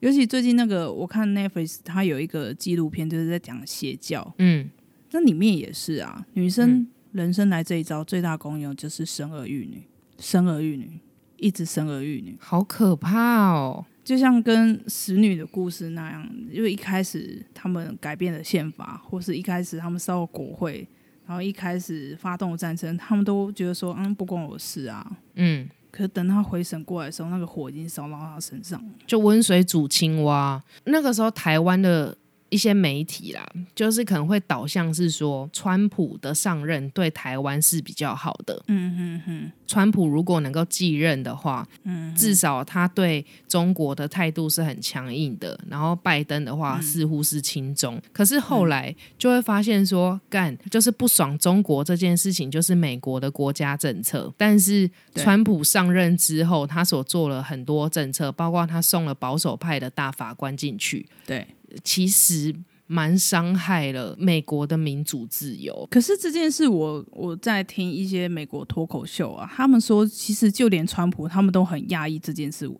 [0.00, 4.68] 尤其最近那个我看 Netflix，它有一个纪录片，就是在讲邪教，嗯。
[5.12, 9.82] 那里面也是啊，女生人生来这一招最大功用就是生儿育女，
[10.18, 11.00] 生儿育女，
[11.38, 13.86] 一直生儿育女，好可怕哦！
[14.06, 20.86] 就像跟使女的故事那样，因为一开始他们改变了宪法，或是一开始他们烧了国会，
[21.26, 25.68] 然后一开始发动战争，他们都觉得说，嗯，不关我事啊，嗯。
[25.90, 30.62] 可是等他回神过来的时候，那个火已经烧到他身上了，就温水煮青蛙。
[30.84, 32.16] 那个时候台湾的。
[32.48, 38.62] 一些媒体啦，就是可能会导向是说，川普的上任对台湾是比较好的。
[38.68, 45.58] 嗯哼哼，川普如果能够继任的话，嗯，至少他对中国的态度是很强硬的。
[45.68, 54.32] 然后拜登的话似乎是亲中，可是后来就会发现说，干就是不爽中国这件事情，就是美国的国家政策。
[54.36, 61.06] 但是川普上任之后，他所做了很多政策，包括他送了保守派的大法官进去。
[61.26, 61.44] 对。
[61.82, 62.54] 其实
[62.86, 65.86] 蛮伤害了美国的民主自由。
[65.90, 72.70] 可是这件事，我我在听一些美国脱口秀啊，他们说，其实就连川普他们都很压抑这件事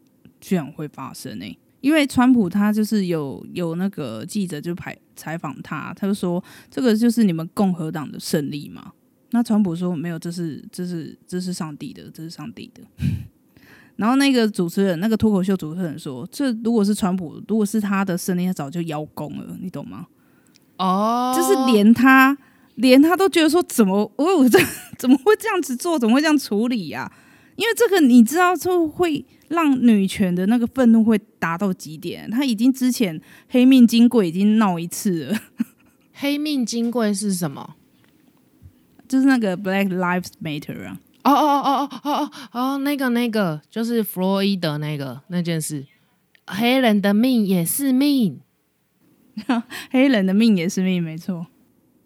[0.40, 1.58] 居然会发生呢。
[1.80, 8.92] 因为川普他就是有有那个记者就排采访他，他就说这个就是你们共和党的胜利嘛。
[9.30, 12.82] 那川普说没有，这是这是这是上帝的，这是上帝的。
[13.96, 20.06] 然后那个主持人，那个脱口秀主持人说：“这如果是川普，如果是他的胜利，他早就邀功了，你懂吗？”
[20.78, 22.36] 哦，就是连他，
[22.74, 24.58] 连他都觉得说：“怎么，我这
[24.98, 25.98] 怎么会这样子做？
[25.98, 27.10] 怎么会这样处理呀？”
[27.56, 32.30] 因为这个你知道，就会让女权的那个愤怒会达到极点。
[32.30, 35.38] 他已经之前黑命金贵已经闹一次了。
[36.12, 37.76] 黑命金贵是什么？
[39.08, 41.00] 就是那个 Black Lives Matter 啊。
[41.32, 45.84] 哦哦哦哦哦哦哦，那个那个就是弗洛伊德那个那件事，
[46.46, 48.40] 黑人的命也是命，
[49.90, 51.46] 黑人的命也是命，没错。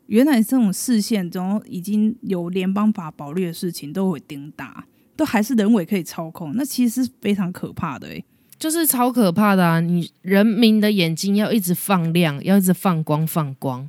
[0.07, 8.25] 原来这种视线中已经有联邦法保律的事情都会盯大，都还是人为可以操控，那其实是非常可怕的哎，
[8.59, 9.81] 就是超可怕的啊！
[9.81, 13.89] 你人民的眼睛要一直放亮，要一直放光放光。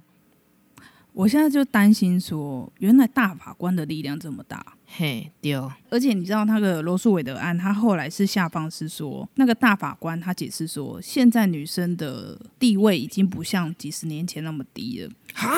[1.13, 4.63] 我现在就担心说，原来大法官的力量这么大。
[4.93, 5.53] 嘿，对，
[5.89, 15.09] 而且你知道那个罗素韦德案，他后来是下放是说，那个大法官他解释说，现在女生的地位已经不像几十年前那么低了。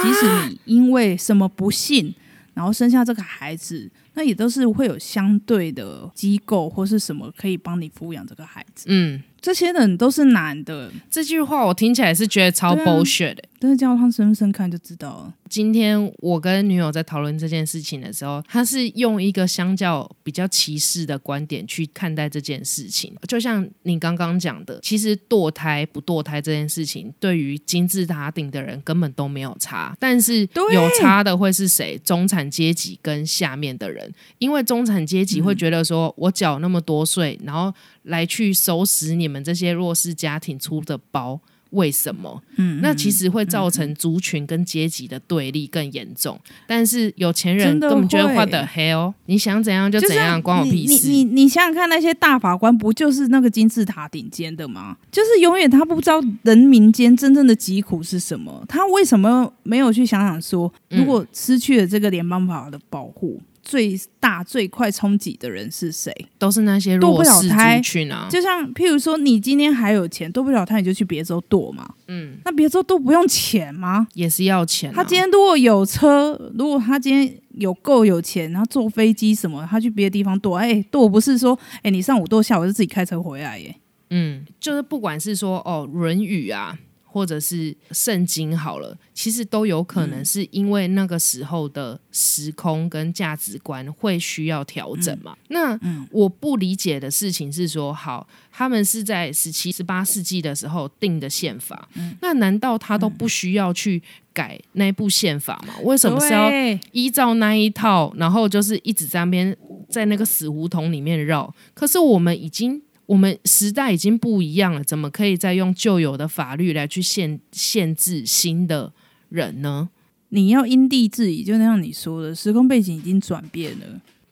[0.04, 2.13] 即使你因为什么不幸，
[2.54, 8.86] 然后生下这个孩子，那也都是会有相对的机构或是什么可以帮你抚养这个孩子。
[8.89, 13.44] 嗯，这些人都是男的，这句话我听起来是觉得超 bullshit 的。
[13.60, 15.34] 但是叫他深深看就知道了。
[15.50, 23.14] 今天我跟女友在讨论这件事情的时候，她是用一个相较比较歧视的观点去看待这件事情。
[23.28, 31.98] 就像你刚刚讲的，其实堕胎不堕胎这件事情，对于金字塔顶的人根本都没有差，但是有差的会是谁？
[32.00, 41.39] 中产阶级跟下面的人，因为中产阶级会觉得说，我缴那么多税，然后来去收拾你们这些弱势家庭出的包。
[41.72, 42.39] 为什么？
[42.58, 46.39] 嗯，那其实会造成族群跟阶级的对立更严重。
[46.68, 51.08] 但是有钱人根本觉得会的黑哦你想怎样就怎样，关我屁事。
[51.08, 54.96] 你你想想看，那些大法官不就是那个金字塔顶尖的吗？
[55.12, 66.13] 就是永远他不知道人民间真正的疾苦是什么，他为什么没有去想想说，嗯如果失去了这个联邦法的保护，最大最快冲击的人是谁？
[66.38, 68.28] 都是那些堕不弱势了胎族群啊。
[68.30, 71.89] 就像譬如说，你今天还有钱，堕不了胎，你就去别州堕嘛。
[72.08, 74.06] 嗯，那别州都不用钱吗？
[74.13, 74.93] 也是要钱、啊。
[74.97, 83.76] 他今天如果有车，如果他今天有够有钱，然后坐飞机什么，他去别的地方堕，哎、堕不是说，哎、你上午堕，下午就自己开车回来耶。
[84.10, 86.78] 嗯，就是不管是说哦《论语》啊，
[87.13, 95.38] 或者是圣经好了，其实都有可能是因为那个时候的时空跟价值观会需要调整嘛。
[95.49, 101.88] 那嗯我不理解的事情是说，好，他们是在十七、十八世纪的时候定的宪法，
[102.19, 104.02] 那难道他都不需要去
[104.34, 105.76] 改那部宪法吗？
[105.84, 106.49] 为什么是要
[106.93, 109.56] 依照那一套，然后就是一直在那边
[109.88, 111.54] 在那个死胡同里面绕。
[111.76, 118.92] 可是我们已经，我们时代已经不一样了，怎么可以再用旧有的法律来去限限制新的
[119.30, 119.89] 人呢？
[120.30, 123.86] 你要因地制宜，就像你说的，时空背景已经转变了。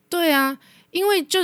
[0.10, 0.58] 对啊，
[0.92, 1.40] 因为就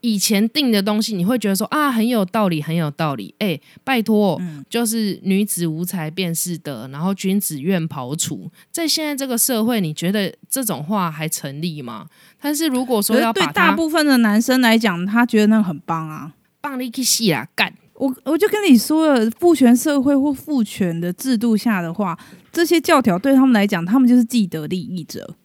[0.00, 3.34] 以前定的东西，你会觉得说啊很有道理，很有道理。
[3.38, 8.50] 哎，拜托，就是女子无才便是德，然后君子愿庖厨。
[8.70, 12.06] 在现在这个社会，你觉得这种话还成立吗？
[12.40, 16.32] 但是如果说要对大部分的男生来讲，他觉得那很棒啊。
[16.62, 17.74] 棒力去死啦，干！
[17.94, 22.18] 我我就跟你说了，父权社会或父权的制度下的话，
[22.50, 25.36] 这些教条对他们来讲，他们就是既得利益者。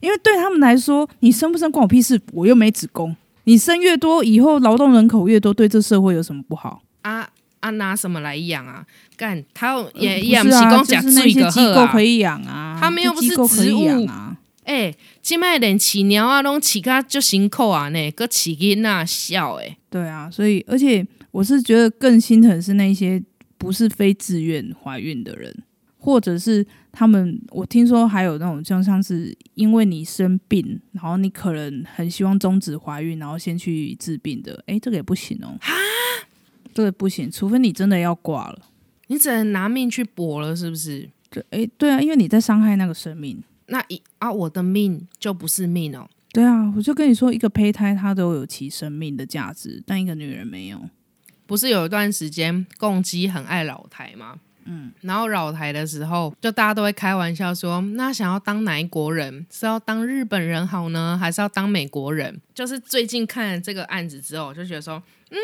[0.00, 3.16] 因为对他们来说，你生不生关我屁事，我又没子宫。
[3.44, 6.82] 你生越多，以后劳动人口越多，对这社会有什么不好？
[7.02, 7.28] 啊
[7.60, 8.86] 啊，拿什么来养啊？
[9.16, 12.00] 干，他也呃不也是啊，讲就是那些机构可。
[12.00, 14.36] 以养啊，他们又不是植物养啊。
[14.64, 14.94] 哎，
[15.28, 19.76] 今麦连饲猫啊，拢饲甲就辛苦啊呢，个饲囡仔笑诶。
[19.90, 23.22] 对啊，所以而且我是觉得更心疼是那些
[23.58, 25.54] 不是非自愿怀孕的人，
[25.98, 35.54] 或者是他们，我听说还有那种就像是因为你生病，然后你可能很希望终止怀孕，然后先去治病的，诶，这个也不行哦。
[36.72, 38.58] 这个不行，除非你真的要挂了。
[39.08, 41.06] 你只能拿命去搏了，是不是？
[41.28, 43.42] 对，诶，对啊，因为你在伤害那个生命。
[43.68, 46.08] 那一啊，我的命就不是命哦。
[46.32, 50.78] 对啊，我就跟你说，一个胚胎它都有其生命的价值，但一个女人没有。
[51.46, 54.34] 不是有一段时间共机很爱老台吗？
[54.70, 59.46] 嗯，然后老台的时候，就大家都会开玩笑说，那想要当哪一国人？
[59.50, 62.38] 是要当日本人好呢，还是要当美国人？
[62.54, 65.38] 就是最近看了这个案子之后，我就觉得说，嗯，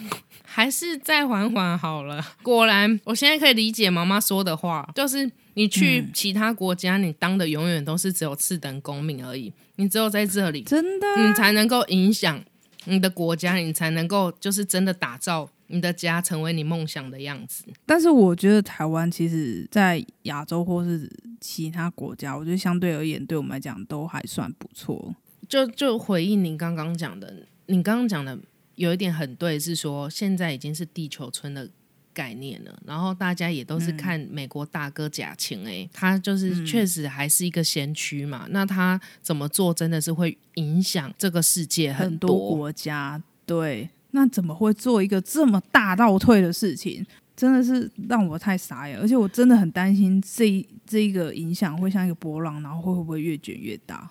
[0.42, 2.24] 还是再缓缓好了。
[2.42, 12.44] 果然，我现在可以理解妈妈说的话，就是你去其他国家，你当的永远都是只有次等公民而已，你只有在这里，真的你才能够影响
[12.84, 17.64] 你的国家，你才能够就是真的打造你的家成为你梦想的样子。
[17.86, 25.14] 但是我觉得台湾其实，在亚洲或是其他国家，我觉得相对而言，对我们来讲都还算不错。
[25.48, 28.38] 就就回应您刚刚讲的，你刚刚讲的
[28.74, 31.70] 有一点很对，是说现在已经是地球村的
[32.14, 38.46] 概念了，然后大家也都是看美国大哥贾晴，哎，他就是确实还是一个先驱嘛。
[38.48, 42.30] 那他怎么做，真的是会影响这个世界很多。
[42.30, 47.04] 多国家对，那怎么会做一个这么大倒退的事情？
[47.36, 54.08] 真的是让我太傻眼，而且我真的很担心这这一个影响会像一个波浪，然后会会不会越卷越大？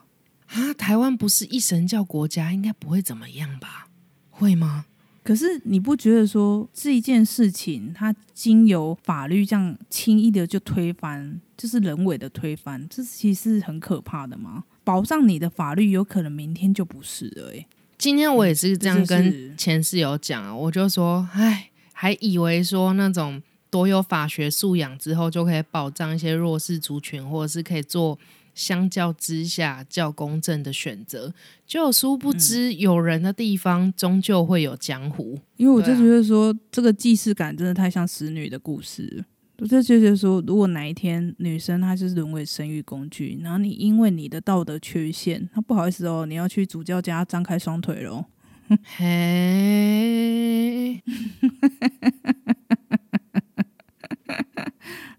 [0.48, 3.88] 啊，台湾不是一神教国家，应该不会怎么样吧？
[4.30, 4.86] 会吗？
[5.24, 14.65] 可是你不觉得说这一件事情，它经由法律这样轻易的就推翻，就是人为的推翻，这其实是很可怕的吗？
[14.84, 17.65] 保障你的法律有可能明天就不是了、欸，
[17.98, 28.19] 今天我也是这样跟前室友讲啊，我就说，哎，还以为说那种多有法学素养之后，就可以保障一些弱势族群，或者是可以做
[28.54, 31.33] 相较之下较公正的选择。
[31.65, 35.39] 就殊不知，有人的地方终究会有江湖。
[35.58, 39.25] 因为我就觉得说，这个既视感真的太像使女的故事。
[39.60, 48.25] 我就觉得说，如果哪一天女生她就是沦为生育工具，然后你因为你的道德缺陷，那不好意思哦，你要去主教家张开双腿喽。
[48.97, 51.01] 嘿，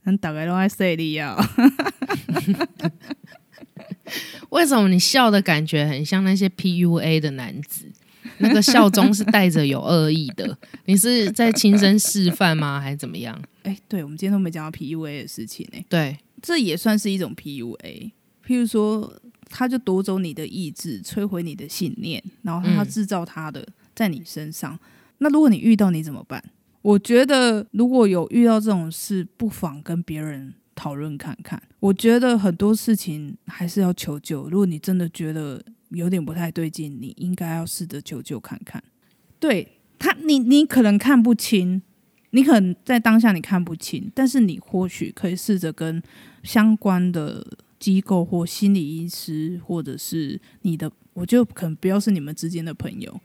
[0.05, 1.37] 能大概都爱说你啊，
[4.51, 7.91] 为什么你笑的感觉很像那些 PUA 的男子？
[8.39, 10.57] 那个笑中是带着有恶意的，
[10.87, 12.81] 你是在亲身示范吗？
[12.81, 13.39] 还是怎么样？
[13.65, 18.11] 哎，对，我们今天都没讲到 PUA 的事情呢、对，这也算是一种 PUA。
[18.47, 19.15] 譬如说，
[19.51, 24.79] 他就夺走你的意志，摧毁你的信念，然后他嗯制造他的在你身上。
[25.19, 26.43] 那如果你遇到，你怎么办？
[26.81, 31.62] 我觉得如果有遇到这种事，不妨跟别人讨论看看。
[31.81, 34.49] 我觉得很多事情还是要求救。
[34.49, 38.83] 如果你真的觉得有点不太对劲，你应该要试着求救看看。
[39.39, 39.66] 对
[39.99, 41.83] 他，你你可能看不清，
[42.31, 46.03] 你可能在当下你看不清，但是你或许可以试着跟
[46.43, 47.47] 相关的
[47.79, 53.20] 机构或心理医师，或者是你的，我就可能不要是你们之间的朋友，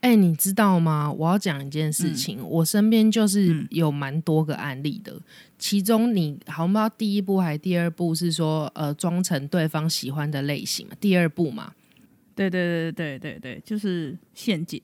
[0.00, 1.10] 哎、你知道吗？
[1.10, 5.14] 我要讲一件事情，我身边就是有蛮多个案例的。
[5.58, 10.94] 其中你好像不知道第一步还是第二步是说，呃，装成对方喜欢的类型嘛。
[11.00, 11.72] 第二步嘛，
[12.34, 14.80] 对对对对对对，就是陷阱。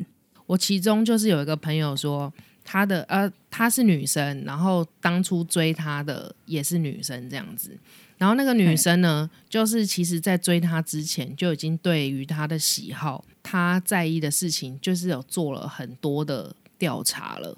[0.47, 2.33] 我其中就是有一个朋友说，
[2.65, 7.79] 她的呃，她是女生，然后当初追她的也是女生这样子。
[8.25, 17.55] 然后那个女生呢，就是其实在追他之前就已经对于他的喜好、他在意的事情，就是有做了很多的调查了，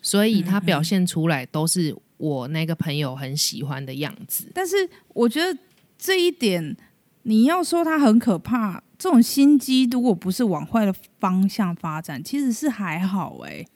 [0.00, 4.48] 所以他表现出来都是我那个朋友很喜欢的样子。
[4.54, 5.58] 但是我觉得
[5.98, 6.76] 这一点，
[7.24, 13.66] 你要说他很可怕，这种心机如果不是往坏的方向发展，其实是还好诶、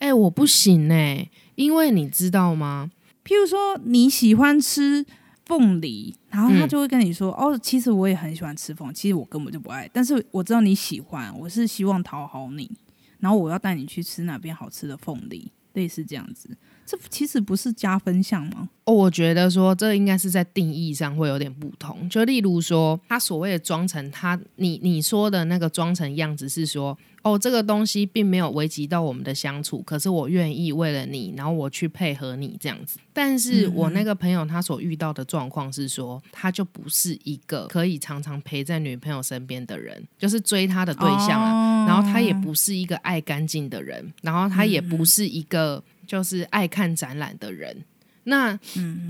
[0.00, 2.90] 哎、我不行哎、因为你知道吗？
[3.24, 5.06] 譬如说你喜欢吃
[5.50, 12.70] 凤梨，然后他嗯就会跟你说：“哦，其实我也很喜欢吃凤，其实我根本就不爱，但是我知道你喜欢，我是希望讨好你，
[13.18, 16.56] 然后我要带你去吃哪边好吃的凤梨，类似这样子。
[16.90, 18.68] 这其实不是加分项吗？
[18.84, 22.08] 哦，我觉得说这应该是在定义上会有点不同。
[22.08, 32.98] 就例如说，他所谓的装成他，你你说的那个装成样子是说，哦，这个东西并没有危及到我们的相处，可是我愿意为了你，然后我去配合你这样子。
[33.12, 41.66] 但是我那个朋友他所遇到的状况是说，他就不是一个可以常常陪在女朋友身边的人，就是追他的对象啊。
[41.66, 47.84] 哦然后他也不是一个爱干净的人，然后他也不是一个就是爱看展览的人。
[48.24, 48.58] 那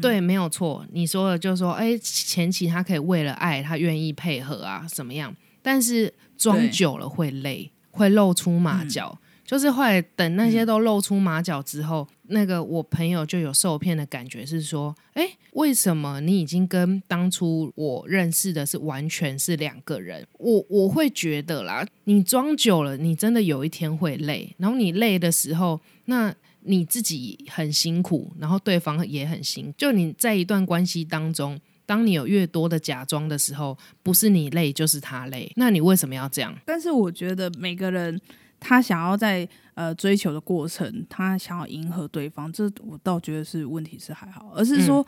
[0.03, 5.35] 对，没有错，你说的就是说，哎，前期他可以为了爱，他愿意配合啊，怎么样？
[5.63, 9.19] 但是装久了会累，会露出马脚。
[9.47, 20.25] 就是后来等那些都露出马脚之后，那个我朋友就有受骗的感觉，是说，哎，为什么你已经跟当初我认识的是完全是两个人？
[20.39, 26.33] 我我会觉得啦，你装久了，你真的有一天会累，然后你累的时候，那
[26.63, 29.75] 你自己很辛苦，然后对方也很辛苦。
[29.77, 36.55] 就你在一段关系当中，当你有越多的假装的时候，不是你累就是他累，那你为什么要这样？
[36.65, 38.21] 但是我觉得每个人
[38.59, 45.07] 他想要在呃追求的过程，他想要迎合对方，这我倒觉得是问题是还好，而是说、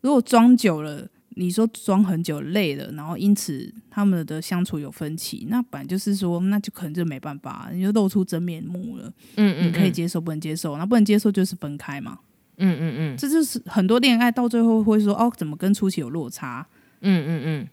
[0.00, 1.08] 如果装久了。
[1.34, 9.12] 你说装很久累了，然后因此他们的相处有分歧，那本来就是说，那就可能就没办法，你就露出真面目了。
[9.36, 12.18] 嗯嗯，你可以接受，不能接受，那不能接受就是分开嘛。
[12.56, 16.66] 嗯嗯嗯这就是很多恋爱到最后会说，哦，怎么跟初期有落差，
[17.00, 17.68] 嗯嗯嗯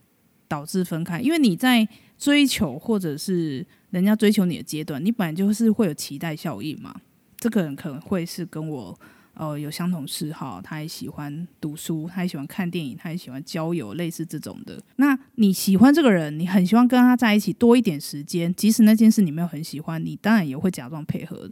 [0.48, 1.20] 导致分开？
[1.20, 1.88] 因为你在
[2.18, 6.94] 追求或者是人家追求你的阶段，你本来就是会有期待效应嘛。
[7.38, 8.98] 这个人可能会是跟我
[9.34, 14.80] 呃有相同嗜好，他也喜欢读书，他也喜欢看电影，他也喜欢交友，类似这种的。
[14.96, 21.50] 那你喜欢这个人，你很希望跟他在一起多一点时间，即使那件事你没有很喜欢，你当然也会假装配合。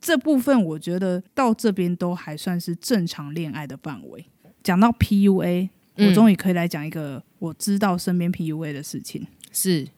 [0.00, 4.26] 这部分我觉得到这边都还算是正常恋爱的范围。
[4.62, 9.88] 讲到 PUA，嗯我终于可以来讲一个我知道身边 PUA 的事情，是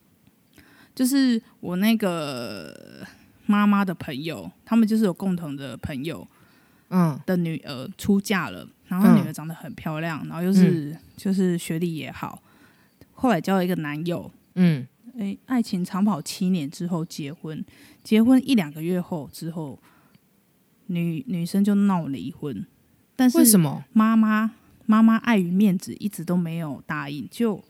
[0.93, 3.05] 就是我那个
[3.45, 6.27] 妈妈的朋友，他们就是有共同的朋友
[6.89, 12.41] 嗯的女儿出嫁了，然后嗯女儿长得很漂亮，然后又是、就是学历也好，
[13.13, 14.85] 后来交了一个男友，嗯
[15.17, 17.63] 诶，爱情长跑七年之后结婚，
[18.03, 19.79] 结婚一两个月后之后，
[20.87, 22.65] 女女生就闹离婚，
[23.15, 23.85] 但是为什么？
[23.93, 24.51] 妈妈
[24.85, 27.27] 妈妈碍于面子，一直都没有答应。
[27.31, 27.63] 就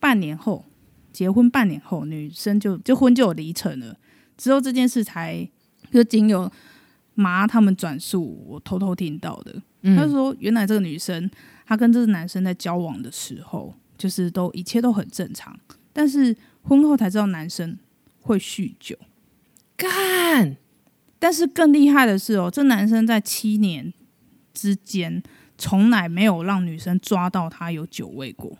[0.00, 0.64] 半年后
[1.12, 3.96] 结婚，半年后女生就就婚就有离成了。
[4.38, 5.48] 之后这件事才
[5.92, 6.50] 就仅有
[7.16, 9.52] 妈他们转述，我偷偷听到的。
[9.96, 11.28] 他嗯说，原来这个女生
[11.64, 15.58] 她跟这个男生在交往的时候，就是都一切都很正常，
[15.92, 17.78] 但是婚后才知道男生
[18.20, 18.96] 会酗酒。
[19.76, 20.56] 干，
[21.18, 23.92] 但是更厉害的是哦，这男生在七年
[24.52, 25.22] 之间
[25.56, 28.58] 从来没有让女生抓到他有酒味过，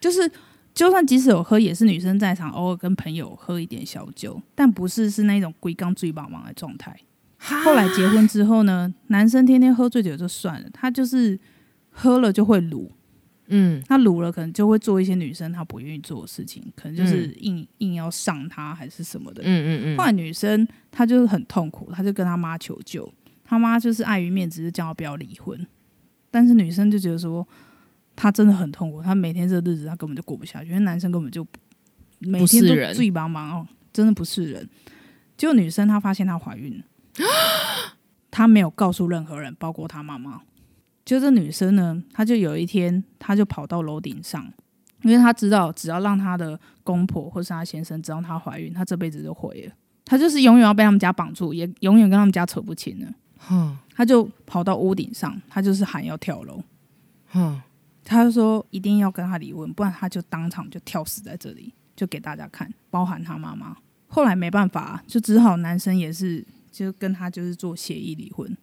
[0.00, 0.30] 就是
[0.72, 6.98] 就算即使有喝，也是女生在场，偶尔跟朋友喝一点小酒，但不是是那种龟缸醉茫茫的状态。
[7.62, 11.38] 后来结婚之后呢，男生天天喝醉酒就算了，他就是
[11.90, 12.90] 喝了就会撸，
[13.48, 13.82] 嗯。
[13.86, 19.42] 他撸了可能就会做一些女生她不愿意做的事情，可能就是硬、硬要上他还是什么的。
[19.44, 23.12] 嗯嗯嗯，后来女生她就是很痛苦，她就跟她妈求救，
[23.44, 25.66] 她妈就是碍于面子就叫她不要离婚，
[26.30, 27.46] 但是女生就觉得说
[28.14, 31.44] 她真的很痛苦，她每天这个日子她根本就过不下去，因为男生根本就
[32.20, 34.68] 每天都醉茫茫哦，真的不是人。
[35.36, 36.84] 结果女生她发现她怀孕了，
[38.30, 40.42] 她没有告诉任何人，包括她妈妈。
[41.04, 44.50] 就这女生呢，她就有一天，她就跑到楼顶上，
[45.02, 49.74] 因为她知道，只要让她的公婆或是她先生知道她怀孕，她这辈子就毁了。
[50.04, 53.12] 她就是永远要被他们家绑住，也永远跟他们家扯不清了。
[53.38, 56.62] 哼她就跑到屋顶上，她就是喊要跳楼。
[57.28, 57.60] 哼，
[58.04, 63.76] 她就说一定要跟他离婚，不然她就当场就跳死在这里，就给大家看，包含她妈妈。
[64.06, 68.56] 后来没办法，就只好男生也是就跟他就是做协议离婚，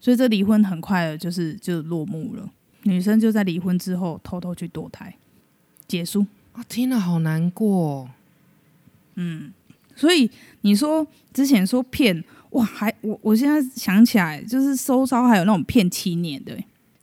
[0.00, 2.50] 所以这离婚很快的就是就落幕了。
[2.84, 5.14] 女生就在离婚之后偷偷去堕胎，
[5.86, 6.26] 结束。
[6.52, 8.10] 啊听了好难过哦。
[9.94, 10.30] 所以
[10.62, 16.58] 你说之前说骗哇，还我我现在想起来，就是收招还有那种骗七年的、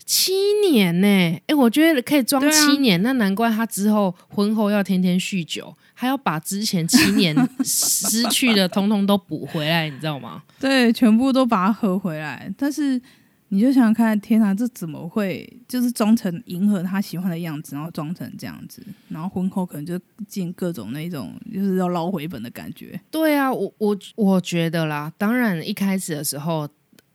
[0.06, 0.34] 七
[0.70, 1.08] 年呢、
[1.48, 10.42] 哎、我觉得可以装七年，那难怪他之后婚后要天天酗酒，还要把之前七年 失去的通通都补回来，你知道吗？
[10.58, 12.50] 对，全部都把它合回来。
[12.58, 13.02] 但是
[13.50, 22.98] 你就想想看，天哪，这怎么会就是装成迎合他喜欢的样子，然后装成这样子，然后婚后可能就进各种那种就是要捞回本的感觉。
[23.12, 26.66] 对啊，我我我觉得啦，当然一开始的时候，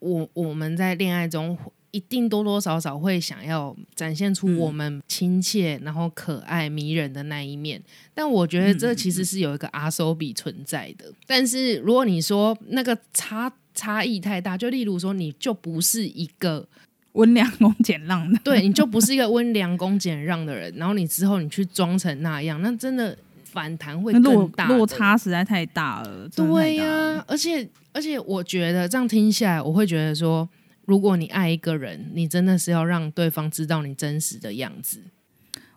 [0.01, 1.57] 我我们在恋爱中
[1.95, 7.81] 一定多多少少会想要展现出我们亲切、然后可爱、迷人的那一面，
[8.13, 11.07] 但我觉得这其实是有一个阿手比存在的。
[11.25, 16.67] 但是如果你说那个差差异太大，就例如说你就不是一个
[17.13, 24.77] 温良恭俭让的，对，你就不是一个温良恭俭让的人，然后你之后你去装成那样，那真的反弹会那落更大的。
[24.77, 26.29] 落差实在太大了。
[26.35, 30.49] 对呀、而且而且，我觉得这样听下来，我会觉得说，
[30.87, 35.03] 如果你爱一个人，你真的是要让对方知道你真实的样子。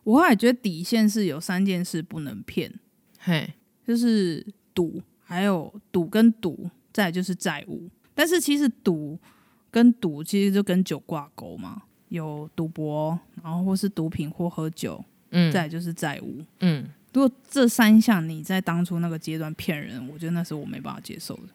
[0.04, 2.74] 我后来觉得底线是有三件事不能骗，
[3.20, 3.54] 嘿，
[3.86, 7.90] 就是赌，还有赌跟赌，再来就是债务。
[8.14, 9.20] 但是其实赌
[9.70, 16.42] 跟赌其实就跟酒挂钩嘛，有赌博，然后或是毒品或喝酒，嗯，再来就是债务。
[16.62, 21.50] 嗯，如果这三项你在当初那个阶段骗人，我觉得那是我没办法接受的。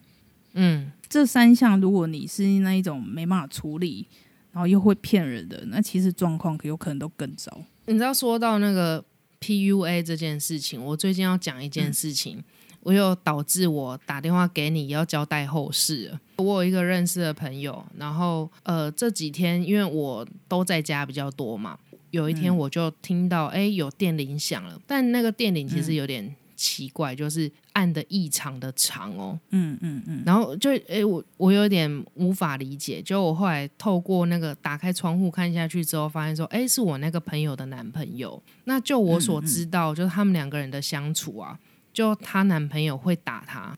[0.55, 4.07] 嗯，这三项如果你是那一种没办法处理，
[4.53, 7.61] 然后又会骗人的，那其实状况有可能都更糟。
[7.87, 9.05] 你知道说到那个
[9.41, 12.43] PUA 这件事情，我最近要讲一件事情，
[12.81, 16.19] 我又导致我打电话给你要交代后事。
[16.37, 21.79] 我有一个认识的朋友，然后呃这几天因为我都在家比较多嘛，
[22.11, 29.37] 有一天我就听到哎、诶有电铃响了，但那个电铃其实有点奇怪，就是按的异常的长哦。
[29.51, 33.03] 嗯嗯嗯，然后就诶，我我有点无法理解。
[33.03, 38.41] 就我后来透过那个打开窗户看下去之后，发现说，诶，是我那个朋友的男朋友。
[38.65, 41.59] 那就我所知道，就是他们两个人的相处啊，
[41.93, 43.77] 就她男朋友会打她。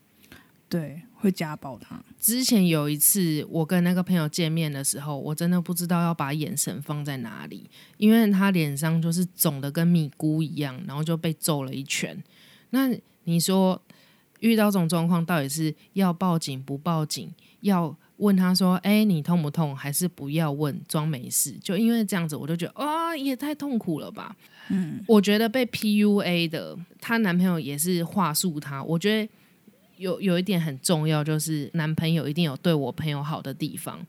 [0.67, 2.03] 对，会家暴她。
[2.19, 12.21] 之前有一次我跟那个朋友见面的时候，我真的不知道要把眼神放在哪里，因为他脸上就是肿的跟米糊一样，然后就被揍了一拳。
[12.75, 13.81] 那你说
[14.41, 17.33] 遇到这种状况，到底是要报警不报警？
[17.61, 21.53] 要问他说：“哎、你痛不痛？”还是不要问，装没事？
[21.63, 24.35] 就因为这样子，我就觉得啊、也太痛苦了吧。
[24.69, 29.31] 嗯，我觉得被 PUA 的，她男朋友也是话术她，我觉得
[29.95, 34.05] 有有一点很重要，就是男朋友一定有对我朋友好的地方，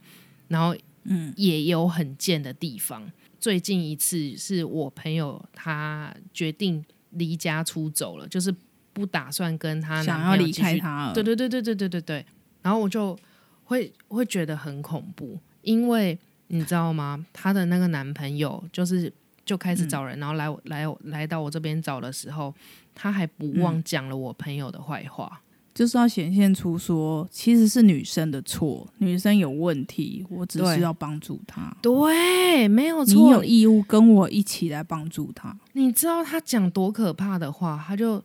[0.49, 3.09] 然后嗯也有很贱的地方。
[3.39, 8.53] 最近一次是我朋友他决定离家出走了，就是
[8.93, 11.13] 不打算跟他想要离开他了。
[11.13, 12.25] 对对对对对对对对。
[12.61, 13.17] 然后我就
[13.63, 17.25] 会会觉得很恐怖，因为你知道吗？
[17.31, 19.11] 她的那个男朋友就是
[19.45, 22.53] 就开始找嗯人，然后来我来来到我这边找的时候，
[22.93, 25.41] 他还不忘讲了我朋友的坏话。
[25.77, 31.71] 就是要显现出说，其实是女生的错，女生有问题，我只是要帮助她。
[31.83, 33.31] 对，没有错你错。
[33.33, 35.55] 有义务跟我一起来帮助她。
[35.73, 37.79] 你知道他讲多可怕的话？
[37.87, 38.19] 他就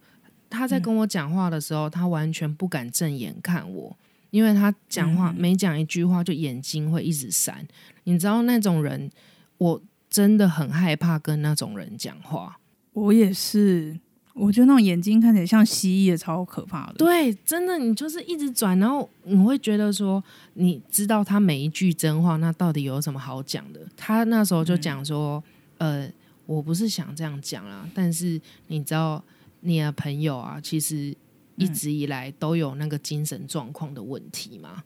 [0.49, 3.95] 他在跟我讲话的时候，他完全不敢正眼看我，
[4.31, 7.69] 因为他讲话、嗯每讲一句话就眼睛会一直闪。
[8.05, 9.11] 你知道那种人，
[9.59, 12.59] 我真的很害怕跟那种人讲话。
[12.95, 14.01] 我也是，
[14.35, 16.95] 我觉得那种眼睛看起来像蜥蜴的，超可怕的。
[16.95, 20.23] 对，真的，你就是一直转，然后你会觉得说，
[20.55, 23.81] 你知道他每一句真话，那到底有什么好讲的？
[23.97, 25.43] 他那时候就讲说，
[25.77, 26.11] 呃，
[26.47, 29.23] 我不是想这样讲啦，但是你知道，
[29.61, 31.15] 你的朋友啊，其实
[31.57, 34.83] 一直以来都有那个精神状况的问题嘛。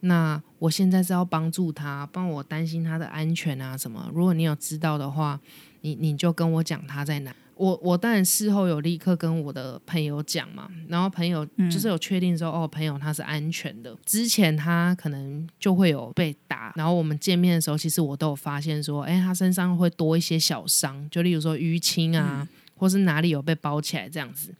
[0.00, 4.10] 那我现在是要帮助他，帮我担心他的安全啊什么。
[4.14, 5.38] 如果你有知道的话，
[5.82, 7.34] 你你就跟我讲他在哪。
[7.56, 13.96] 我我当然事后有立刻跟我的朋友讲嘛，然后朋友就是有确定说，哦，朋友他是安全的。
[14.04, 22.46] 之前他可能就会有被打，然后我们见面的时候，其实我都有发现说，哎，他身上会多一些小伤，就例如说淤青啊，
[22.76, 24.54] 或是哪里有被包起来这样子。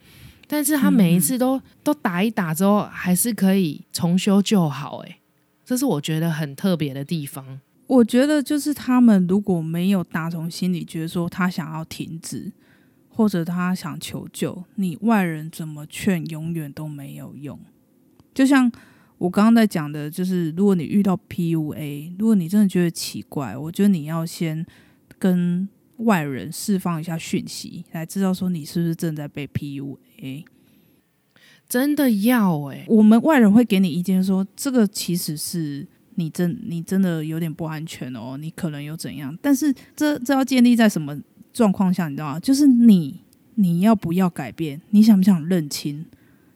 [0.47, 5.19] 但是他每一次都、都打一打之后，还是可以重修旧好、哎，
[5.65, 7.61] 这是我觉得很特别的地方。
[7.87, 12.53] 我觉得就是他们如果没有打从心里觉得说他想要停止，
[13.15, 17.59] 或者他想求救，你外人怎么劝，永远都没有用。
[18.35, 18.71] 就像
[19.19, 24.67] 我刚刚在讲的，就是如果你遇到 PUA，如果你真的觉得奇怪，我觉得你要先
[25.19, 30.45] 跟外人释放一下讯息，来知道说你是不是正在被 PUA。
[31.69, 35.87] 真的要哎、我们外人会给你意见说，这个其实是
[36.17, 41.19] 你真你真的有点不安全哦，你可能有怎样，但是这这要建立在什么
[41.55, 42.41] 状况下，你知道吗？
[42.41, 43.21] 就是你
[43.55, 46.05] 你要不要改变，你想不想认清，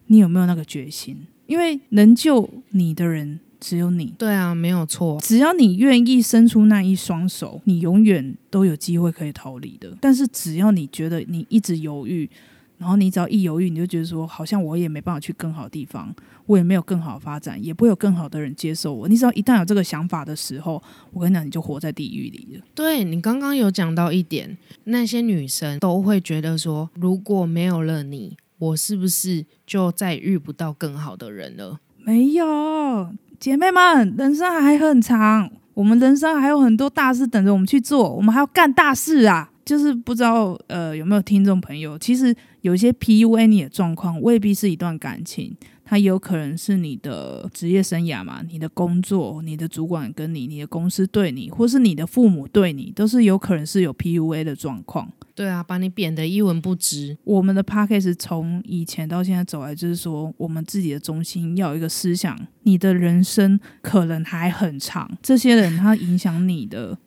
[0.07, 1.17] 你有没有那个决心？
[1.47, 5.19] 因为能救你的人只有你，对啊，没有错。
[5.21, 9.97] 只要你愿意伸出那一双手，你永远都有机会可以逃离的。
[9.99, 12.29] 但是只要你觉得你一直犹豫，
[12.77, 16.13] 然后你只要一犹豫，你就觉得说，好像我也没办法去更好的地方，
[16.49, 19.07] 我也没有更好的发展，也不会有更好的人接受我。
[19.07, 20.81] 你只要一旦有这个想法的时候，
[21.13, 22.63] 我跟你讲，你就活在地狱里了。
[22.73, 31.79] 对你刚刚有讲到一点，那些女生都会觉得说，如果没有了你，我是不是就再遇不到更好的人了？
[32.03, 39.51] 没有，姐妹们，人生还很长，我们人生还有很多大事等着我们去做，我们还要干大事啊！
[39.63, 45.55] 就是不知道呃有没有听众朋友，其实有一些 PUA 你的状况未必是一段感情，
[45.89, 55.11] 它有可能是你的职业生涯嘛，你的工作、你的主管跟你、你的公司对你，或是你的父母对你，都是有可能是有 PUA 的状况。
[55.33, 57.17] 对啊，把你贬得一文不值。
[57.23, 66.99] 我们的 p a c k a g e 从以前到现在走来，就是说我们自己的中心要有一个思想，你的人生可能还很长，这些人他影响你的。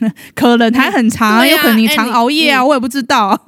[0.34, 3.40] 可能还很长，啊有可能你常熬夜啊，你我也不知道。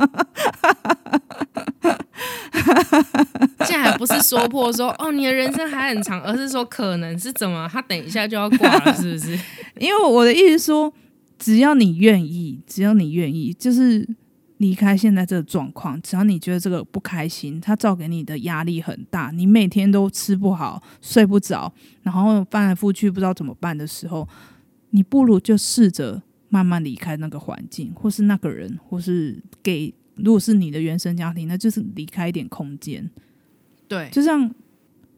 [3.60, 9.38] 现在还不是说破说 哦，你的人生还很长，而是说可能是怎么，他等一下就要挂了，是不是？
[9.80, 10.92] 因为我的意思说，
[11.38, 14.06] 只要你愿意，只要你愿意，就是
[14.58, 24.28] 离开现在这个状况，只要你觉得这个不开心，他造给你的压力很大，你每天都吃不好、睡不着，然后翻来覆去不知道怎么办的时候，
[24.90, 29.94] 你不如就试着慢慢离开那个环境，或是那个人，或是给。
[30.18, 33.06] 如果是你的原生家庭，那就是离开一点空间。
[33.88, 34.52] 对，就像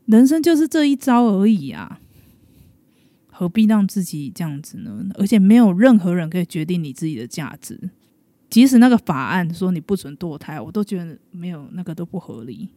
[0.07, 2.01] 人生就是这一招而已啊，
[3.31, 5.07] 何必让自己这样子呢？
[5.15, 7.91] 而且没有任何人可以决定你自己的价值，
[8.51, 12.69] 即使那个法案说你不准堕胎，我都觉得没有那个都不合理。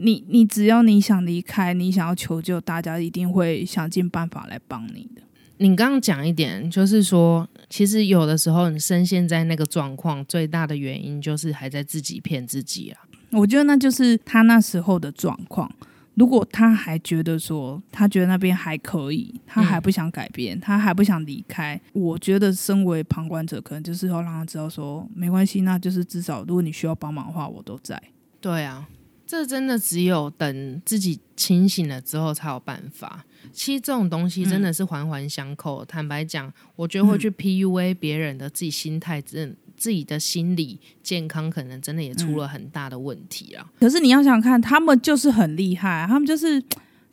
[0.00, 5.22] 你你只要你想离开，你想要求救，大家一定会想尽办法来帮你的。
[5.56, 13.07] 你刚刚讲一点，就是说，其实有的时候你深陷在那个状况，最大的原因就是还在自己骗自己啊。
[13.30, 15.70] 我觉得那就是他那时候的状况。
[16.14, 28.02] 如果他还觉得说，他觉得那边还可以，他还不想改变，他还不想离开，我觉得身为旁观者，可能就是要让他知道说，没关系，那就是至少如果你需要帮忙的话，我都在。
[28.40, 28.88] 对啊，
[29.24, 33.24] 这真的只有等自己清醒了之后才有办法。
[33.52, 35.84] 其实这种东西真的是环环相扣。
[35.84, 43.64] 坦白讲，我觉得会去 PUA 别人的自己心态，真自己的心理健康，可能真的也出了很大的问题啊。
[43.78, 46.62] 可是你要想想看，他们就是很厉害，他们就是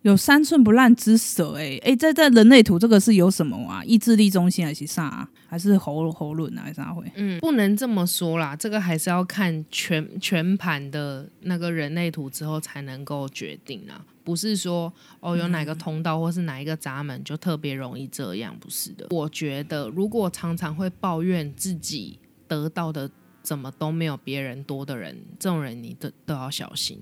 [0.01, 3.83] 有三寸不烂之舌、欸，哎、哎，在在人类图这个是有什么啊？
[3.85, 5.29] 意志力中心还是啥、啊？
[5.47, 6.63] 还是喉喉轮啊？
[6.63, 7.03] 还是啥会？
[7.15, 14.91] 嗯，不能这么说啦，这个还是要看全全盘的那个人类图之后才能够决定啊，不是说
[15.21, 19.07] 哦有哪个通道或是哪一个闸门就特别容易这样，不是的。
[19.11, 23.09] 我觉得如果常常会抱怨自己得到的
[23.41, 26.99] 怎么都没有别人多的人，这种人你都都要小心。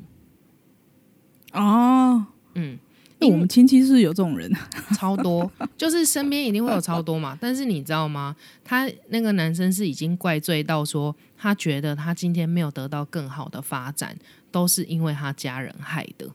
[1.53, 2.25] 哦，
[2.55, 2.77] 嗯，
[3.19, 4.51] 那我们亲戚是有这种人，
[4.97, 7.37] 超多，就是身边一定会有超多嘛。
[7.39, 8.35] 但是你知道吗？
[8.63, 14.17] 他那个男生是已经怪罪到说，他觉得他今天没有得到更好的发展，
[14.51, 16.27] 都是因为他家人害的。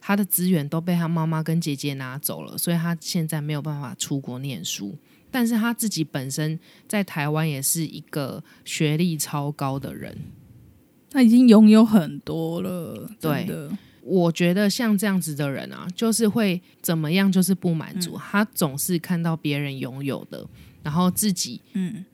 [0.00, 4.94] 他的资源都被他妈妈跟姐姐拿走了，所以他现在没有办法出国念书。
[5.34, 6.56] 但是他自己本身
[6.86, 10.16] 在台湾也是一个学历超高的人，
[11.10, 13.76] 他已经拥有很多了，对的。
[14.00, 18.16] 我觉得像这样子的人啊，就是会怎么样，就是不满足。
[18.16, 20.46] 他总是看到别人拥有的，
[20.84, 22.04] 然后自己嗯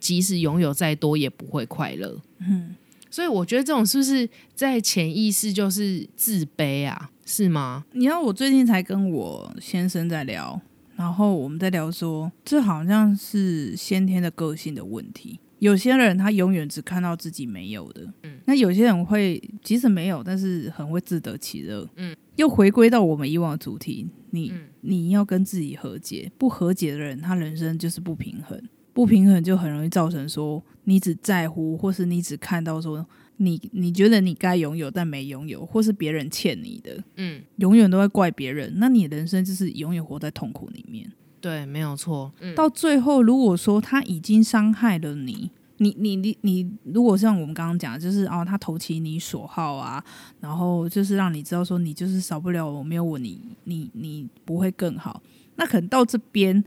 [0.00, 2.18] 即使拥有再多，也不会快乐。
[2.38, 2.74] 嗯，
[3.10, 7.10] 所以我觉得这种是不是在潜意识就是自卑啊？
[7.26, 7.84] 是吗？
[7.92, 10.58] 你知道我最近才跟我先生在聊，
[10.98, 15.38] 然后我们在聊说，这好像是先天的个性的问题。
[15.60, 22.16] 有些人他永远只看到自己没有的，嗯，那有些人会即使没有，但是很会自得其乐，嗯。
[22.34, 28.60] 又回归到我们以往的主题，你、你要跟自己和解，不和解的人，他人生就是不平衡，
[28.92, 33.04] 不平衡就很容易造成说你只在乎，或是你只看到说
[33.38, 41.10] 你你觉得你该拥有但没拥有，或是别人欠你的，嗯，永远都会怪别人，那你的人生就是永远活在痛苦里面。
[41.40, 42.32] 对，没有错。
[42.40, 50.04] 嗯，到最后，如果说他已经伤害了你，你你你你，如果像我们刚刚讲，就是哦，他投其你所好啊，
[50.40, 55.22] 然后就是让你知道说你就是少不了我没有我你你你不会更好，
[55.56, 56.62] 那可能到这边。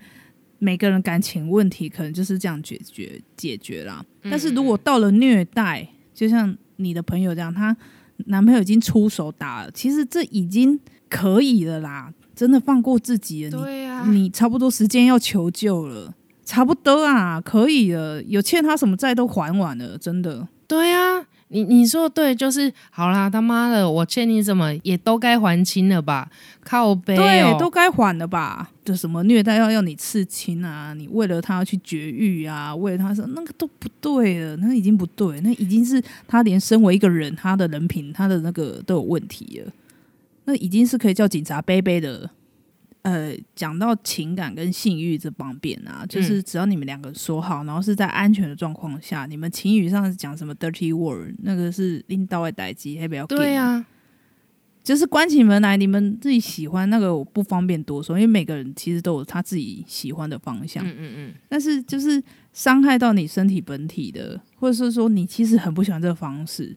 [0.64, 5.90] 每个人感情问题可能就是这样解决解决啦，但是如果到了虐待，
[6.22, 7.76] 就像你的朋友这样，她
[8.28, 13.60] 男朋友已经出手打了，其实这已经可以了啦，真的放过自己了。
[13.60, 16.14] 对啊，你你差不多时间要求救了，
[16.46, 20.48] 差不多啊，可以了，有欠他什么债都还完了，真的。
[20.68, 26.30] 对啊，你你说对，就是好啦，他妈的，我欠你什么也都该还清了吧？
[26.64, 28.70] 靠背对哦，，都该还了吧？
[28.86, 39.72] 就什么虐待要要你刺青啊，你为了他要去绝育啊，为了他说那个都不对了，那已经不对，那已经是他连身为一个人，他的人品，他的那个都有问题了，
[40.45, 42.30] 那已经是可以叫警察背背的。
[43.04, 53.84] 呃，讲到情感跟性欲这方面啊，就是只要你们两个说好，然后是在安全的状况下，你们情语上讲什么 dirty word，那个是拎到外代机，还比较对啊，
[54.84, 60.86] 就是关起门来，你们自己喜欢那个，我不方便多说，因为每个人其实都有他自己喜欢的方向。
[60.86, 62.22] 嗯嗯嗯，但是就是
[62.54, 66.76] 伤害到你身体本体的，或者是说你其实很不喜欢这个方式，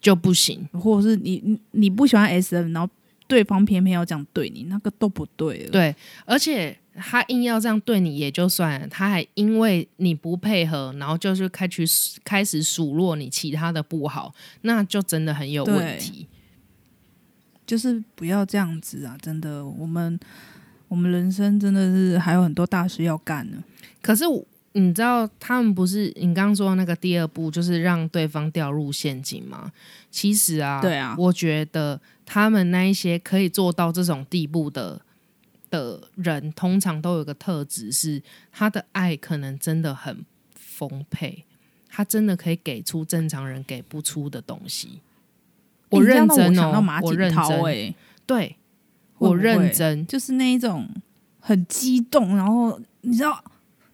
[0.00, 0.66] 就不行。
[0.72, 2.92] 或者是你你你不喜欢 S M，然后
[3.26, 5.70] 对方偏偏要这样对你，那个都不对了。
[5.70, 16.26] 对，而且他硬要这样对你也就算了，他还因为你不配合，然后就是开始开始数落你其他的不好，那就真的很有问题。
[17.66, 19.18] 就是不要这样子啊！
[19.20, 20.16] 真的，我们
[20.86, 23.56] 我们人生真的是还有很多大事要干呢。
[24.00, 24.22] 可是
[24.70, 29.72] 你知道，他们不是你刚刚说的那个第二步，就是让对方掉入陷阱吗？
[30.12, 35.00] 其实啊，对啊我觉得他们那一些可以做到这种地步的
[35.70, 38.20] 的人，通常都有个特质是，
[38.52, 41.44] 他的爱可能真的很丰沛，
[41.88, 45.00] 他真的可以给出正常人给不出的东西。
[45.90, 47.94] 我认真哦我认真，哎、
[48.26, 48.56] 对
[49.18, 50.88] 我认真，就是那一种
[51.38, 53.42] 很激动，然后你知道，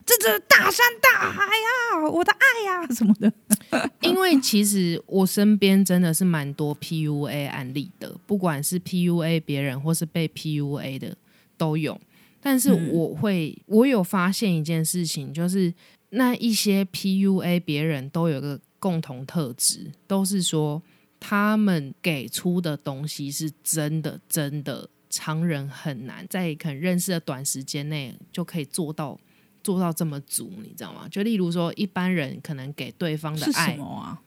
[0.05, 3.33] 这这大山大海呀、我的爱呀、什么的。
[4.03, 11.17] 因为其实我身边真的是蛮多 PUA 案例的，不管是 PUA 别人或是被 PUA 的
[11.57, 11.99] 都有。
[12.41, 15.73] 但是嗯我会，我有发现一件事情，就是
[16.11, 20.83] 那一些 PUA 别人都有个共同特质，都是说
[21.21, 29.19] 他们给出的东西是真的，真的常人很难在可能认识的短时间内就可以做到。
[29.63, 31.09] 做到这么足，你知道吗？
[31.11, 34.21] 就例如说，一般人可能给对方的爱什爱，么啊？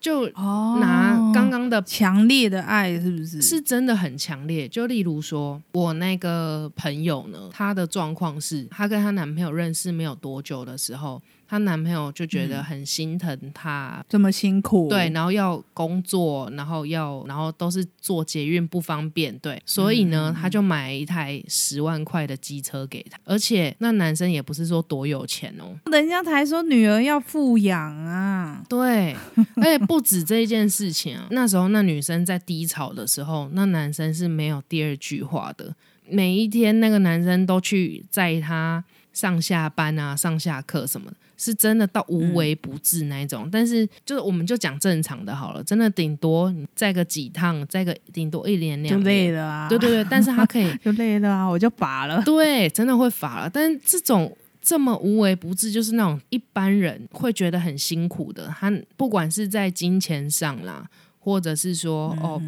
[0.00, 3.40] 就哦拿刚刚的强烈的爱是不是？
[3.40, 4.68] 是真的很强烈。
[4.68, 11.22] 就例如说，我那个朋友呢，她的状况是，她跟她男朋友认识没有多久的时候，
[11.52, 29.14] 她男朋友就觉得很心疼她，这么辛苦，对，，然后要工作，然后要，然后都是坐捷运不方便，对，所以呢，他就买一台十万块的机车给她，而且那男生也不是说多有钱哦，人家才说女儿要富养啊，对，
[29.56, 35.76] 而且不止这一件事情啊，那时候那女生在低潮的时候，那男生是没有第二句话的，
[36.08, 38.82] 每一天那个男生都去载她
[39.12, 43.48] 上下班啊、上下课什么的，是真的到无微不至那一种。
[43.52, 52.22] 但是就是我们就讲正常的好了，真的顶多你载个几趟，再个顶多一连就两就，累了啊，对对对，但是他可以 就累了啊，我就拔了。
[52.24, 53.50] 对，真的会乏了。
[53.50, 58.46] 但是这种这么无微不至，就是那种一般人会觉得很辛苦的。
[58.58, 60.88] 他不管是在金钱上啦，
[61.18, 62.40] 或者是说哦，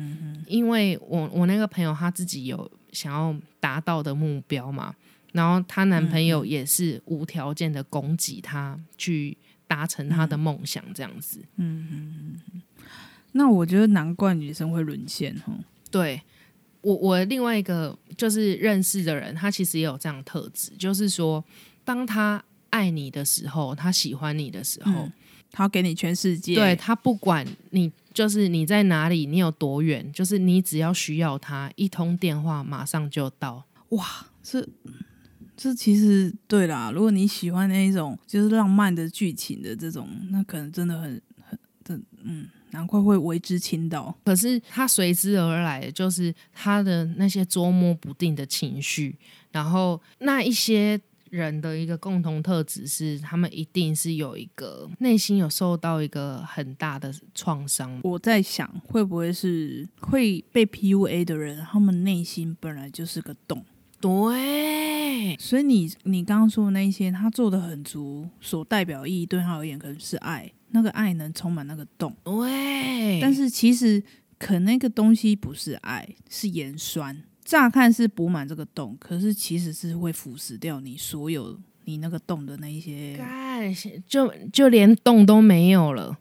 [0.47, 4.95] 因为我我那个朋友他自己有想要达到的目标嘛，
[5.35, 12.41] 然后她男朋友也是无条件的供给她去达成她的梦想，这样子嗯。
[13.33, 15.53] 那我觉得难怪女生会沦陷哈。
[15.91, 16.23] 对
[16.81, 21.45] 我，我另外一个就是认识的人，他其实也有这样的特质，就是说，
[21.85, 25.13] 当他爱你的时候，他喜欢你的时候，嗯
[25.51, 33.65] 她要给你全世界，对他不管你就是你在哪里，你有多远，就是你只要需要他，一通电话马上就到。
[34.43, 34.69] 这
[35.57, 36.91] 这其实对啦。
[36.91, 44.17] 如果你喜欢那一种就是浪漫的剧情的这种，那可能真的很很这嗯，难怪会为之倾倒。
[44.25, 49.17] 可是他随之而来的就是他的那些捉摸不定的情绪，
[49.53, 51.01] 然后那一些
[51.31, 58.01] 人的一个共同特质是，他们一定是有一个内心有受到一个很大的创伤。
[58.05, 63.65] 我在想，会不会是会被 PUA 的人，他们内心本来就是个洞。
[64.05, 72.15] 对，所以你你刚刚说的那一些，他做的很足，所代表意义对他而言可能是爱，那个爱能充满那个洞。
[72.23, 74.03] 对，但是其实
[74.39, 77.23] 可那个东西不是爱，是盐酸。
[77.47, 83.17] 乍看是补满这个洞，可是其实是会腐蚀掉你所有你那个洞的那一些。
[83.17, 83.75] 干
[84.07, 86.19] 就就连洞都没有了。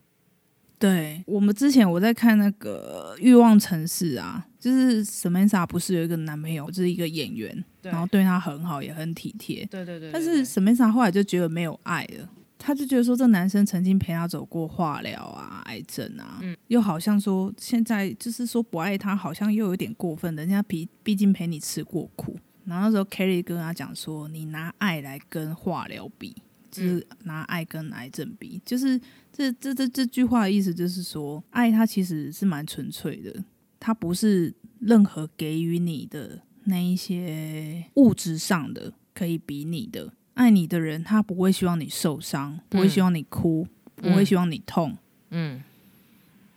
[0.84, 9.66] 对我们之前我在看那个《欲望城市》啊，就是 Samantha 不是有一个男朋友，就是一个演员，然后对她很好，也很体贴。
[9.68, 20.36] 对对对但是 Samantha 后来就觉得没有爱了，他就觉得说这男生曾经陪他走过化疗啊、癌症啊，又好像说现在就是说不爱他，好像又有点过分。
[20.36, 26.36] 人家毕毕竟陪你吃过苦，然后那时候 Kelly 跟他讲说，你拿爱来跟化疗比，
[26.70, 29.00] 就是拿爱跟癌症比，就是
[29.34, 33.44] 这这这这句话的意思就是说，爱它其实是蛮纯粹的，
[33.80, 40.14] 它不是任何给予你的那一些物质上的可以比拟的。
[40.36, 44.98] 爱你的人，他不会希望你受伤，不会希望你哭，不会希望你痛，
[45.30, 45.62] 嗯，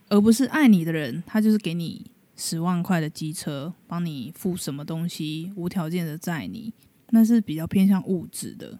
[0.08, 2.06] 而不是爱你的人，他就是给你
[2.36, 6.72] 十万块的机车，帮你付什么东西，无条件的载你，
[7.10, 8.78] 那是比较偏向物质的。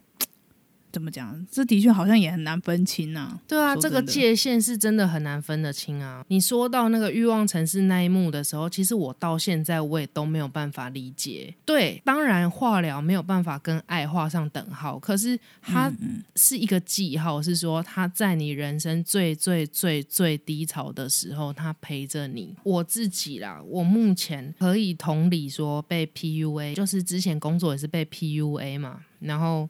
[0.96, 1.46] 怎么讲？
[1.50, 3.38] 这的确好像也很难分清啊。
[3.46, 6.24] 对啊，这个界限是真的很难分得清啊。
[6.28, 11.54] 你说到那个欲望城市那一幕的时候，其实我到现在我也都没有办法理解。
[11.66, 15.92] 对，当然化疗没有办法跟爱画上等号，可是它
[16.34, 22.56] 是一个记号，是说它在你人生最最最最低潮的时候，它陪着你。
[22.62, 29.68] 我自己啦，我目前可以同理说被 PUA，就是之前工作也是被 PUA 嘛，然后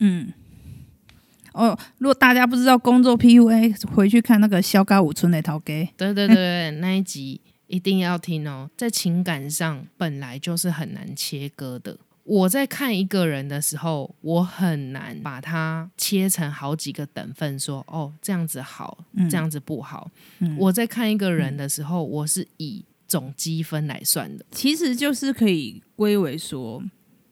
[0.00, 0.32] 嗯，
[1.58, 5.84] 哦，如果大家不知道工作 PUA，回去看那个萧嘎五村那套给。
[5.96, 8.70] 对对对对，那一集一定要听哦。
[8.76, 11.98] 在情感上本来就是很难切割的。
[12.22, 18.98] 我在看一个人的时候，我很难把它切成好几个等份，说哦这样子好，
[19.30, 20.10] 这样子不好。
[20.58, 24.44] 我在看一个人的时候，我是以总积分来算的。
[24.50, 26.82] 其实就是可以归为说，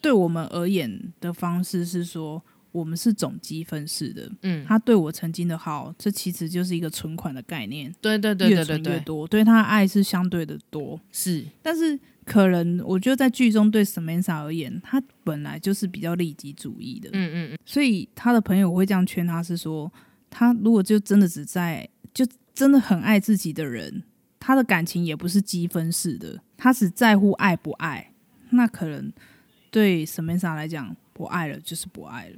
[0.00, 2.42] 对我们而言的方式是说，
[2.76, 4.30] 我们是总积分式的。
[4.42, 11.00] 嗯，他对我曾经的好，这其实就是一个存款的概念，对对对越对对对，存越多，对他的爱是相对的多。
[11.10, 19.90] 是但是可能我觉得在剧中对 Samantha 而言，他本来就是比较利己主义的，嗯嗯嗯，所以他的朋友会这样劝他是说，
[20.28, 24.02] 他如果就真的只在就真的很爱自己的人，
[24.38, 28.12] 他的感情也不是积分式的，他只在乎爱不爱，
[28.50, 29.12] 那可能
[29.70, 32.36] 对 Samantha 来讲，不爱了就是不爱了。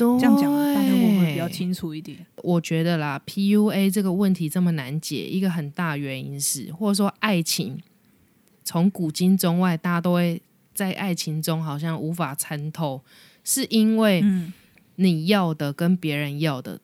[0.00, 2.18] 对，这样讲，大家会不会比较清楚一点？
[2.42, 7.78] 我觉得啦，PUA 这个问题这么难解，一个很大原因是，或者说爱情
[8.64, 10.40] 从古今中外，大家都会
[10.74, 13.02] 在爱情中好像无法参透，
[13.44, 14.52] 是因为嗯
[14.96, 16.80] 你要的跟别人要的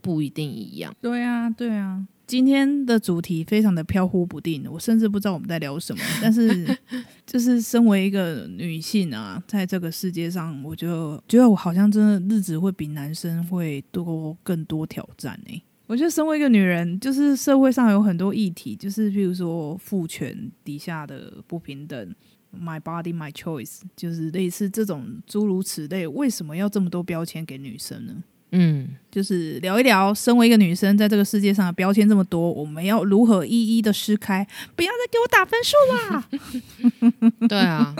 [0.00, 0.94] 不一定一样。
[1.00, 2.06] 对啊，对啊。
[2.30, 6.00] 今天的主题非常的飘忽不定，我甚至不知道我们在聊什么。
[6.22, 6.78] 但是，
[7.26, 22.14] 就是身为一个女性啊，在这个世界上，我就觉得我好像真的日子会比男生会多更多挑战诶、我觉得身为一个女人，就是社会上有很多议题，就是譬如说父权底下的不平等
[22.56, 26.06] ，my body my choice，就是类似这种诸如此类。
[26.06, 28.22] 为什么要这么多标签给女生呢？
[28.52, 34.46] 嗯，就是聊一聊，身为一个女生，在这个世界上的标签这么多，我们要如何一一的撕开？
[34.74, 37.48] 不要再给我打分数啦！
[37.48, 37.94] 对啊，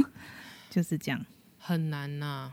[0.68, 1.24] 就是这样。
[1.58, 2.52] 很难呐、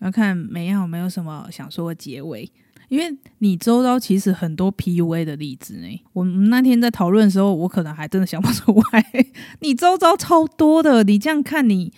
[0.00, 2.50] 要看美亚有没有什么想说的结尾，
[2.88, 6.02] 因为你周遭其实很多 PUA 的例子呢。
[6.12, 9.04] 我们那天在讨论的时候，我可能还真的想不出来。
[9.60, 11.92] 你周遭超多的，你这样看你，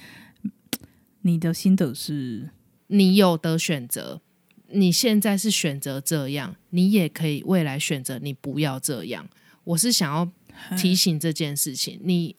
[1.22, 2.50] 你的心得是？
[2.88, 4.20] 你有的选择，
[4.68, 9.28] 你现在是选择这样，你也可以未来选择你不要这样。
[9.64, 10.30] 我是想要
[10.76, 12.36] 提醒这件事情，你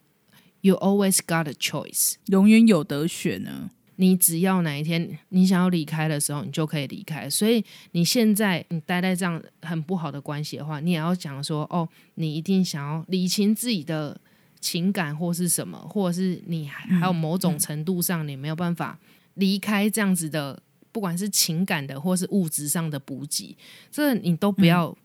[0.62, 2.16] you always got a choice。
[2.28, 3.72] 永远有得选呢。
[4.00, 7.28] 你只要哪一天你想要离开的时候，你就可以离开。
[7.28, 14.22] 所以你现在你待在这样很不好的关系的话，你也要讲说，哦，你一定想要理清自己的
[14.62, 19.00] 情感或是什么，或者是你还还有某种程度上你没有办法
[19.34, 20.62] 离开这样子的，
[20.98, 23.56] 不管是情感的或是物质上的补给，
[23.92, 24.98] 这你都不要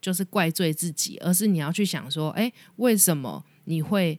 [0.00, 4.18] 就是怪罪自己，而是你要去想说，哎，为什么你会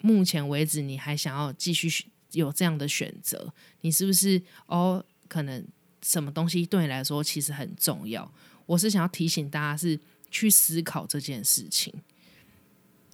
[0.00, 3.54] 目前为止你还想要继续有这样的选择？
[3.82, 5.04] 你是不是哦？
[5.28, 5.64] 可能
[6.02, 8.28] 什么东西对你来说其实很重要？
[8.66, 9.96] 我是想要提醒大家是
[10.32, 11.94] 去思考这件事情。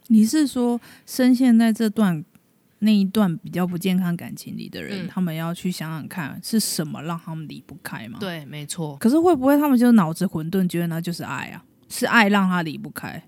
[0.07, 2.25] 你是说深陷在这段
[2.81, 8.18] 那一段比较不健康感情里的人，嗯他们要去想想看是什么让他们离不开吗？。
[8.18, 11.64] 对，没错，可是会不会他们就脑子混沌，觉得那就是爱啊？
[11.89, 13.22] 是爱让他离不开？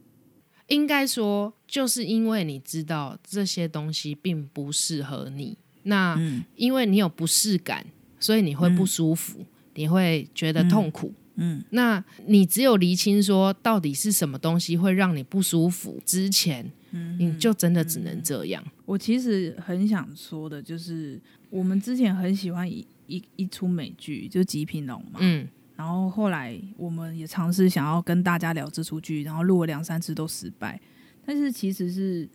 [0.68, 7.84] 应该说，就是因为你知道这些东西并不适合你，那嗯因为你有不适感，
[8.18, 9.44] 所以你会不舒服，
[9.74, 11.12] 你会觉得痛苦。
[11.34, 18.62] 嗯那你只有厘清说到底是什么东西会让你不舒服之前，嗯你就真的只能这样。
[18.86, 21.20] 我其实很想说的，就是
[21.51, 25.18] 我们之前很喜欢一一一出美剧，就《极品龙》嘛。
[25.20, 30.80] 嗯，然后后来我们也尝试想要跟大家聊这出剧，然后录了两三次都失败。
[31.24, 32.28] 但是其实是，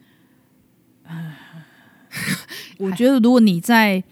[1.03, 1.37] 唉，
[2.77, 4.03] 我觉得如果你在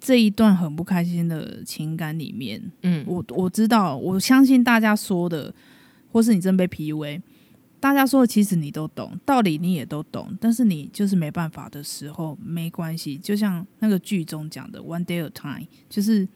[0.00, 5.54] 这一段很不开心的情感里面，嗯我我知道，我相信大家说的，
[6.12, 7.22] 或是你真被 PUA，
[7.84, 16.26] 大家说的其实你都懂，道理你也都懂，但是你就是没办法的时候，没关系，就像那个剧中讲的 “one day at a time”，就是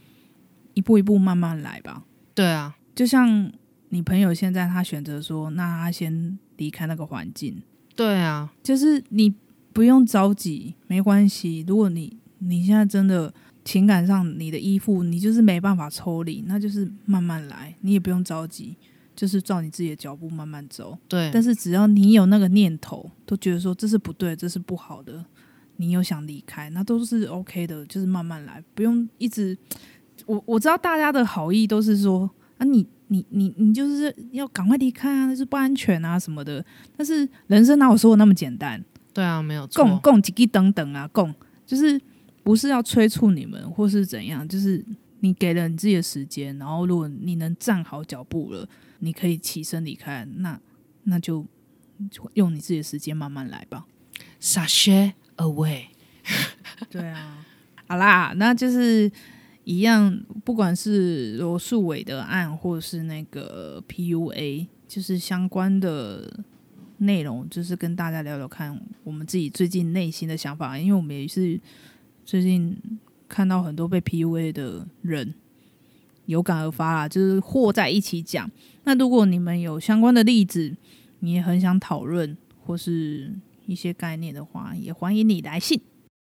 [0.74, 2.04] 一步一步慢慢来吧。
[2.34, 3.50] 对啊，就像
[3.88, 7.62] 你朋友现在他选择说，那他先离开那个环境，
[7.96, 9.34] 对啊，就是你
[9.72, 11.64] 不用着急，没关系。
[11.66, 13.32] 如果你你现在真的
[13.64, 18.76] 情感上你的依附，你就是没办法抽离，那就是慢慢来，你也不用着急，
[19.18, 20.96] 就是照你自己的脚步慢慢走。
[21.08, 25.24] 对，但是只要你有那个念头，都觉得说这是不对，这是不好的，
[25.78, 29.58] 你有想离开，那都是 OK 的，就是慢慢来，不用一直。
[30.24, 36.64] 我我知道大家的好意都是说啊你，你你你就是要赶快离开啊，那是不安全啊什么的。
[36.96, 38.80] 但是人生哪有说的那么简单？
[39.12, 39.98] 对啊，没有供错。
[40.00, 41.34] 供几滴等等啊，供
[41.66, 42.00] 就是
[42.44, 44.84] 不是要催促你们或是怎样，就是
[45.20, 48.68] 你给了你自己的时间，然后如果你能站好脚步了，
[48.98, 50.60] 你可以起身离开，那
[51.04, 51.46] 那就
[52.34, 53.86] 用你自己的时间慢慢来吧。
[54.40, 55.86] Sashay away，
[56.90, 57.44] 对啊，
[57.86, 59.10] 好啦，那就是
[59.64, 66.44] 一样，不管是罗素伟的案或是那个 PUA，就是相关的
[66.98, 71.60] 内容，就是跟大家聊聊看我们自己最近内心的想法，因为我们也是
[72.24, 72.76] 最近
[73.28, 75.34] 看到很多被 PUA 的人。
[76.28, 78.50] 有感而发啦，就是和在一起讲。
[78.84, 80.76] 那如果你们有相关的例子，
[81.20, 85.80] 你也很想讨论或是一些概念的话，也欢迎你来信。